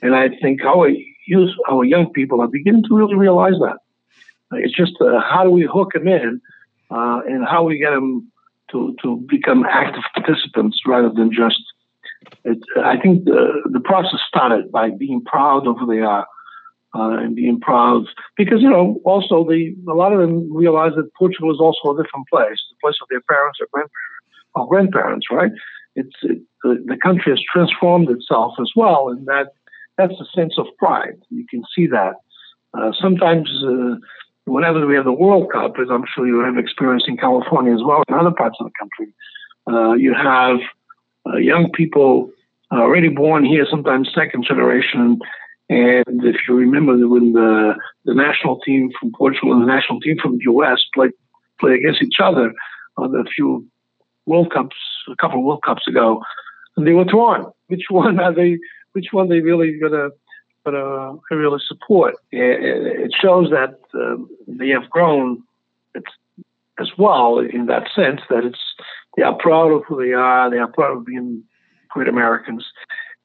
And 0.00 0.14
I 0.14 0.28
think 0.40 0.64
our, 0.64 0.90
youth, 1.26 1.50
our 1.68 1.84
young 1.84 2.12
people 2.12 2.40
are 2.40 2.48
beginning 2.48 2.84
to 2.84 2.96
really 2.96 3.16
realize 3.16 3.58
that. 3.60 3.78
It's 4.52 4.74
just 4.74 4.92
uh, 5.00 5.20
how 5.20 5.44
do 5.44 5.50
we 5.50 5.68
hook 5.70 5.92
them 5.92 6.08
in 6.08 6.40
uh, 6.90 7.20
and 7.26 7.46
how 7.46 7.64
we 7.64 7.78
get 7.78 7.90
them 7.90 8.30
to, 8.72 8.94
to 9.02 9.16
become 9.28 9.64
active 9.64 10.02
participants 10.14 10.80
rather 10.86 11.10
than 11.10 11.30
just. 11.32 11.62
It, 12.44 12.58
I 12.84 12.98
think 12.98 13.24
the, 13.24 13.62
the 13.70 13.80
process 13.80 14.20
started 14.26 14.72
by 14.72 14.90
being 14.90 15.22
proud 15.24 15.66
of 15.66 15.76
who 15.78 15.86
they 15.86 16.00
are 16.00 16.26
uh, 16.94 17.16
and 17.18 17.36
being 17.36 17.60
proud 17.60 18.04
because 18.36 18.60
you 18.60 18.68
know 18.68 19.00
also 19.04 19.44
the 19.44 19.74
a 19.88 19.94
lot 19.94 20.12
of 20.12 20.20
them 20.20 20.52
realize 20.54 20.92
that 20.96 21.12
Portugal 21.14 21.52
is 21.52 21.60
also 21.60 21.90
a 21.90 22.02
different 22.02 22.26
place, 22.28 22.58
the 22.70 22.76
place 22.82 22.96
of 23.00 23.08
their 23.10 23.20
parents 23.20 23.58
or 23.60 23.66
grandparents, 23.72 23.94
or 24.54 24.68
grandparents, 24.68 25.26
right? 25.30 25.52
It's 25.94 26.16
it, 26.22 26.38
the, 26.62 26.82
the 26.86 26.96
country 26.96 27.32
has 27.32 27.40
transformed 27.52 28.10
itself 28.10 28.54
as 28.60 28.70
well, 28.74 29.08
and 29.08 29.26
that 29.26 29.52
that's 29.96 30.14
a 30.20 30.26
sense 30.34 30.54
of 30.58 30.66
pride. 30.78 31.20
You 31.30 31.46
can 31.48 31.62
see 31.74 31.86
that. 31.88 32.14
Uh, 32.74 32.92
sometimes 33.00 33.48
uh, 33.64 33.96
whenever 34.48 34.86
we 34.86 34.94
have 34.94 35.04
the 35.04 35.12
World 35.12 35.50
Cup, 35.52 35.74
as 35.80 35.88
I'm 35.90 36.04
sure 36.14 36.26
you 36.26 36.40
have 36.40 36.58
experienced 36.58 37.08
in 37.08 37.16
California 37.16 37.74
as 37.74 37.82
well, 37.84 38.02
in 38.08 38.14
other 38.14 38.30
parts 38.30 38.56
of 38.60 38.66
the 38.66 38.72
country, 38.78 39.14
uh, 39.70 39.92
you 39.94 40.14
have 40.14 40.58
uh, 41.26 41.36
young 41.36 41.70
people 41.72 42.30
already 42.72 43.08
born 43.08 43.44
here, 43.44 43.66
sometimes 43.70 44.10
second 44.14 44.44
generation. 44.44 45.18
And 45.70 46.24
if 46.24 46.36
you 46.48 46.54
remember 46.54 46.96
when 47.08 47.32
the, 47.32 47.74
the 48.04 48.14
national 48.14 48.60
team 48.60 48.90
from 48.98 49.12
Portugal 49.12 49.52
and 49.52 49.62
the 49.62 49.66
national 49.66 50.00
team 50.00 50.16
from 50.20 50.38
the 50.38 50.44
U.S. 50.44 50.80
played 50.94 51.12
play 51.60 51.74
against 51.74 52.02
each 52.02 52.20
other 52.22 52.52
on 52.96 53.14
a 53.14 53.24
few 53.24 53.66
World 54.26 54.52
Cups, 54.52 54.76
a 55.10 55.16
couple 55.16 55.38
of 55.38 55.44
World 55.44 55.62
Cups 55.64 55.86
ago, 55.88 56.22
and 56.76 56.86
they 56.86 56.92
were 56.92 57.04
torn. 57.04 57.46
Which 57.66 57.84
one 57.90 58.18
are 58.20 58.32
they? 58.32 58.58
Which 58.92 59.08
one 59.10 59.28
they 59.28 59.40
really 59.40 59.78
gonna 59.78 60.10
but 60.64 60.74
uh, 60.74 61.14
I 61.30 61.34
really 61.34 61.60
support. 61.66 62.14
It, 62.30 63.12
shows 63.20 63.50
that 63.50 63.78
um, 63.94 64.28
they 64.46 64.68
have 64.68 64.90
grown 64.90 65.42
as 66.80 66.90
well 66.96 67.38
in 67.38 67.66
that 67.66 67.88
sense 67.94 68.20
that 68.30 68.44
it's 68.44 68.60
they 69.16 69.22
are 69.22 69.36
proud 69.36 69.72
of 69.72 69.82
who 69.86 70.04
they 70.04 70.12
are. 70.12 70.50
They 70.50 70.58
are 70.58 70.68
proud 70.68 70.96
of 70.96 71.06
being 71.06 71.42
great 71.88 72.08
Americans, 72.08 72.64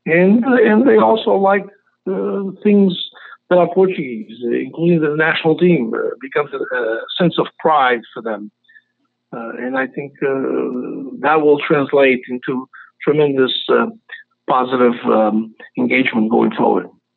and 0.06 0.44
and 0.44 0.88
they 0.88 0.98
also 0.98 1.32
like 1.32 1.66
uh, 2.08 2.44
things 2.64 2.98
that 3.50 3.58
are 3.60 3.74
Portuguese, 3.74 4.40
including 4.44 5.02
the 5.02 5.16
national 5.16 5.58
team. 5.58 5.94
Uh, 5.94 6.16
becomes 6.22 6.52
a, 6.54 6.76
a, 6.76 7.00
sense 7.18 7.38
of 7.38 7.48
pride 7.60 8.02
for 8.14 8.24
them, 8.24 8.52
uh, 9.34 9.52
and 9.60 9.78
I 9.78 9.88
think 9.88 10.14
uh, 10.24 11.14
that 11.20 11.42
will 11.42 11.60
translate 11.60 12.24
into 12.30 12.68
tremendous 13.04 13.54
uh, 13.70 13.88
positive 14.48 14.96
um, 15.06 15.54
engagement 15.78 16.32
going 16.32 16.52
forward. 16.56 16.88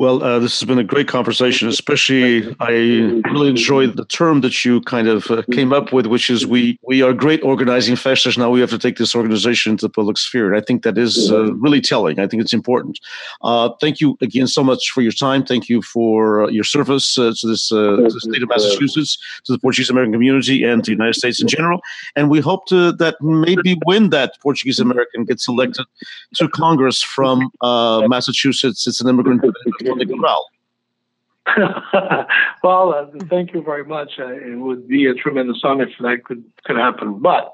Well, 0.00 0.22
uh, 0.22 0.38
this 0.38 0.58
has 0.58 0.66
been 0.66 0.78
a 0.78 0.82
great 0.82 1.08
conversation. 1.08 1.68
Especially, 1.68 2.56
I 2.58 2.70
really 3.34 3.50
enjoyed 3.50 3.98
the 3.98 4.06
term 4.06 4.40
that 4.40 4.64
you 4.64 4.80
kind 4.80 5.08
of 5.08 5.30
uh, 5.30 5.42
came 5.52 5.74
up 5.74 5.92
with, 5.92 6.06
which 6.06 6.30
is 6.30 6.46
we 6.46 6.78
we 6.82 7.02
are 7.02 7.12
great 7.12 7.42
organizing 7.42 7.96
festivals. 7.96 8.38
Now 8.38 8.48
we 8.48 8.60
have 8.60 8.70
to 8.70 8.78
take 8.78 8.96
this 8.96 9.14
organization 9.14 9.72
into 9.72 9.84
the 9.84 9.90
public 9.90 10.16
sphere. 10.16 10.46
And 10.46 10.56
I 10.56 10.64
think 10.64 10.84
that 10.84 10.96
is 10.96 11.30
uh, 11.30 11.52
really 11.56 11.82
telling. 11.82 12.18
I 12.18 12.26
think 12.26 12.40
it's 12.40 12.54
important. 12.54 12.98
Uh, 13.42 13.68
thank 13.78 14.00
you 14.00 14.16
again 14.22 14.46
so 14.46 14.64
much 14.64 14.88
for 14.88 15.02
your 15.02 15.12
time. 15.12 15.44
Thank 15.44 15.68
you 15.68 15.82
for 15.82 16.44
uh, 16.44 16.48
your 16.48 16.64
service 16.64 17.18
uh, 17.18 17.34
to 17.38 17.46
this 17.46 17.68
to 17.68 18.08
the 18.08 18.20
state 18.20 18.42
of 18.42 18.48
Massachusetts, 18.48 19.18
to 19.44 19.52
the 19.52 19.58
Portuguese 19.58 19.90
American 19.90 20.14
community, 20.14 20.64
and 20.64 20.82
to 20.82 20.88
the 20.88 20.96
United 20.96 21.16
States 21.16 21.42
in 21.42 21.46
general. 21.46 21.82
And 22.16 22.30
we 22.30 22.40
hope 22.40 22.64
to 22.68 22.92
that 22.92 23.20
maybe 23.20 23.78
when 23.84 24.08
that 24.16 24.40
Portuguese 24.40 24.80
American 24.80 25.26
gets 25.26 25.46
elected 25.46 25.84
to 26.36 26.48
Congress 26.48 27.02
from 27.02 27.50
Massachusetts, 28.08 28.86
it's 28.86 29.02
an 29.02 29.08
immigrant 29.10 29.44
the 29.98 30.06
ground. 30.06 30.44
well, 32.62 32.94
uh, 32.94 33.06
thank 33.28 33.54
you 33.54 33.62
very 33.62 33.84
much. 33.84 34.12
Uh, 34.18 34.32
it 34.32 34.58
would 34.58 34.86
be 34.86 35.06
a 35.06 35.14
tremendous 35.14 35.60
honor 35.64 35.84
if 35.84 35.90
that 36.00 36.24
could 36.24 36.44
could 36.64 36.76
happen. 36.76 37.18
But 37.20 37.52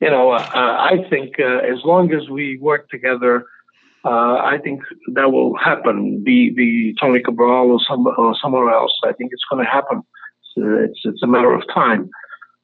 you 0.00 0.10
know, 0.10 0.32
uh, 0.32 0.40
I 0.54 1.06
think 1.10 1.38
uh, 1.38 1.58
as 1.58 1.78
long 1.84 2.12
as 2.12 2.28
we 2.28 2.58
work 2.58 2.88
together, 2.88 3.44
uh, 4.04 4.36
I 4.36 4.58
think 4.62 4.82
that 5.14 5.32
will 5.32 5.56
happen. 5.56 6.22
Be 6.24 6.50
be 6.50 6.94
Tony 7.00 7.20
Cabral 7.20 7.70
or 7.70 7.80
some 7.88 8.06
or 8.06 8.34
somewhere 8.40 8.70
else. 8.70 8.96
I 9.04 9.12
think 9.12 9.30
it's 9.32 9.44
going 9.50 9.64
to 9.64 9.70
happen. 9.70 10.02
It's 10.56 11.00
it's 11.04 11.22
a 11.22 11.26
matter 11.26 11.52
of 11.52 11.62
time. 11.72 12.10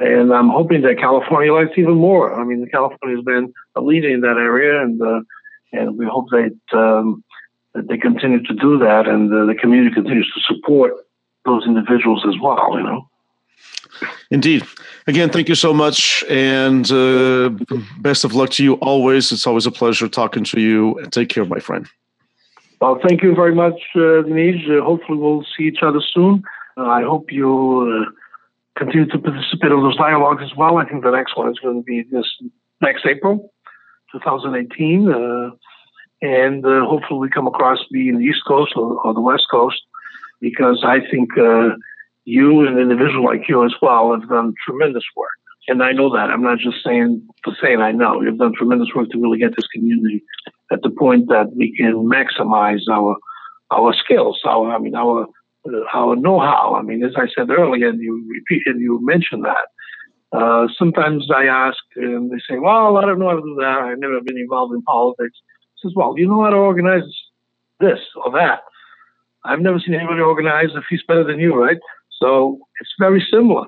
And 0.00 0.32
I'm 0.32 0.48
hoping 0.48 0.82
that 0.82 0.98
California 0.98 1.52
likes 1.52 1.78
even 1.78 1.94
more. 1.94 2.38
I 2.38 2.44
mean, 2.44 2.66
California 2.70 3.16
has 3.16 3.24
been 3.24 3.52
a 3.76 3.80
leader 3.80 4.08
in 4.08 4.20
that 4.22 4.36
area, 4.36 4.82
and 4.82 5.00
uh, 5.00 5.20
and 5.72 5.98
we 5.98 6.06
hope 6.06 6.30
that 6.30 6.58
um, 6.72 7.23
that 7.74 7.88
they 7.88 7.98
continue 7.98 8.42
to 8.42 8.54
do 8.54 8.78
that, 8.78 9.06
and 9.08 9.32
uh, 9.32 9.44
the 9.46 9.54
community 9.54 9.94
continues 9.94 10.30
to 10.34 10.54
support 10.54 10.94
those 11.44 11.64
individuals 11.66 12.24
as 12.26 12.34
well. 12.40 12.76
You 12.76 12.82
know. 12.82 13.08
Indeed. 14.30 14.64
Again, 15.06 15.30
thank 15.30 15.48
you 15.48 15.54
so 15.54 15.74
much, 15.74 16.24
and 16.28 16.90
uh, 16.90 17.50
best 18.00 18.24
of 18.24 18.34
luck 18.34 18.50
to 18.50 18.64
you 18.64 18.74
always. 18.74 19.32
It's 19.32 19.46
always 19.46 19.66
a 19.66 19.70
pleasure 19.70 20.08
talking 20.08 20.44
to 20.44 20.60
you. 20.60 21.06
Take 21.10 21.28
care, 21.28 21.44
my 21.44 21.58
friend. 21.58 21.86
Well, 22.80 22.98
thank 23.06 23.22
you 23.22 23.34
very 23.34 23.54
much, 23.54 23.80
uh, 23.94 24.22
Denise. 24.22 24.68
Uh, 24.68 24.82
hopefully, 24.82 25.18
we'll 25.18 25.44
see 25.56 25.64
each 25.64 25.82
other 25.82 26.00
soon. 26.12 26.42
Uh, 26.76 26.86
I 26.86 27.02
hope 27.02 27.30
you 27.30 28.06
uh, 28.06 28.10
continue 28.76 29.06
to 29.06 29.18
participate 29.18 29.72
in 29.72 29.82
those 29.82 29.96
dialogues 29.96 30.42
as 30.42 30.56
well. 30.56 30.78
I 30.78 30.84
think 30.84 31.04
the 31.04 31.10
next 31.10 31.36
one 31.36 31.50
is 31.50 31.58
going 31.58 31.76
to 31.76 31.84
be 31.84 32.02
this 32.10 32.26
next 32.80 33.06
April, 33.06 33.52
2018. 34.12 35.52
Uh, 36.22 36.26
and 36.26 36.64
uh, 36.64 36.84
hopefully 36.86 37.20
we 37.20 37.30
come 37.30 37.46
across 37.46 37.78
being 37.92 38.18
the 38.18 38.24
East 38.24 38.42
Coast 38.46 38.72
or, 38.76 39.00
or, 39.04 39.14
the 39.14 39.20
West 39.20 39.44
Coast 39.50 39.80
because 40.40 40.82
I 40.86 41.00
think 41.10 41.30
uh, 41.38 41.70
you, 42.24 42.66
an 42.66 42.78
individual 42.78 43.24
like 43.24 43.48
you 43.48 43.64
as 43.64 43.74
well, 43.80 44.12
have 44.12 44.28
done 44.28 44.54
tremendous 44.66 45.04
work. 45.16 45.30
And 45.66 45.82
I 45.82 45.92
know 45.92 46.12
that. 46.14 46.30
I'm 46.30 46.42
not 46.42 46.58
just 46.58 46.84
saying 46.84 47.26
for 47.42 47.54
saying 47.62 47.80
I 47.80 47.92
know. 47.92 48.20
You've 48.20 48.38
done 48.38 48.52
tremendous 48.54 48.88
work 48.94 49.08
to 49.10 49.20
really 49.20 49.38
get 49.38 49.56
this 49.56 49.66
community 49.68 50.22
at 50.70 50.82
the 50.82 50.90
point 50.90 51.28
that 51.28 51.54
we 51.56 51.74
can 51.74 52.08
maximize 52.08 52.82
our 52.90 53.16
our 53.70 53.94
skills, 53.94 54.40
our 54.44 54.74
I 54.74 54.78
mean 54.78 54.94
our 54.94 55.26
our 55.94 56.16
know-how. 56.16 56.76
I 56.78 56.82
mean, 56.82 57.02
as 57.02 57.12
I 57.16 57.28
said 57.34 57.48
earlier, 57.48 57.88
and 57.88 58.00
you 58.00 58.28
repeated, 58.28 58.78
you 58.78 59.00
mentioned 59.02 59.44
that. 59.46 60.38
Uh, 60.38 60.66
sometimes 60.76 61.28
I 61.34 61.46
ask, 61.46 61.78
and 61.96 62.30
they 62.30 62.40
say, 62.46 62.58
"Well, 62.58 62.98
I 62.98 63.06
don't 63.06 63.18
know 63.18 63.30
how 63.30 63.36
to 63.36 63.42
do 63.42 63.56
that. 63.60 63.78
I've 63.84 63.98
never 63.98 64.20
been 64.20 64.36
involved 64.36 64.74
in 64.74 64.82
politics." 64.82 65.38
I 65.84 65.88
says, 65.88 65.94
"Well, 65.94 66.14
you 66.16 66.26
know 66.26 66.42
how 66.42 66.50
to 66.50 66.56
organize 66.56 67.02
this 67.80 67.98
or 68.24 68.32
that. 68.32 68.60
I've 69.44 69.60
never 69.60 69.78
seen 69.78 69.94
anybody 69.94 70.20
organize 70.20 70.70
a 70.74 70.82
feast 70.88 71.06
better 71.06 71.24
than 71.24 71.38
you, 71.38 71.54
right? 71.54 71.78
So 72.18 72.60
it's 72.80 72.94
very 72.98 73.24
similar. 73.30 73.66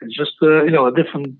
It's 0.00 0.14
just 0.14 0.32
uh, 0.42 0.64
you 0.64 0.70
know 0.70 0.86
a 0.86 0.92
different. 0.92 1.36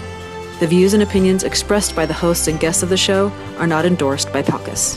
The 0.59 0.67
views 0.67 0.93
and 0.93 1.03
opinions 1.03 1.43
expressed 1.43 1.95
by 1.95 2.05
the 2.05 2.13
hosts 2.13 2.47
and 2.47 2.59
guests 2.59 2.83
of 2.83 2.89
the 2.89 2.97
show 2.97 3.29
are 3.57 3.67
not 3.67 3.85
endorsed 3.85 4.31
by 4.31 4.43
Palcus. 4.43 4.95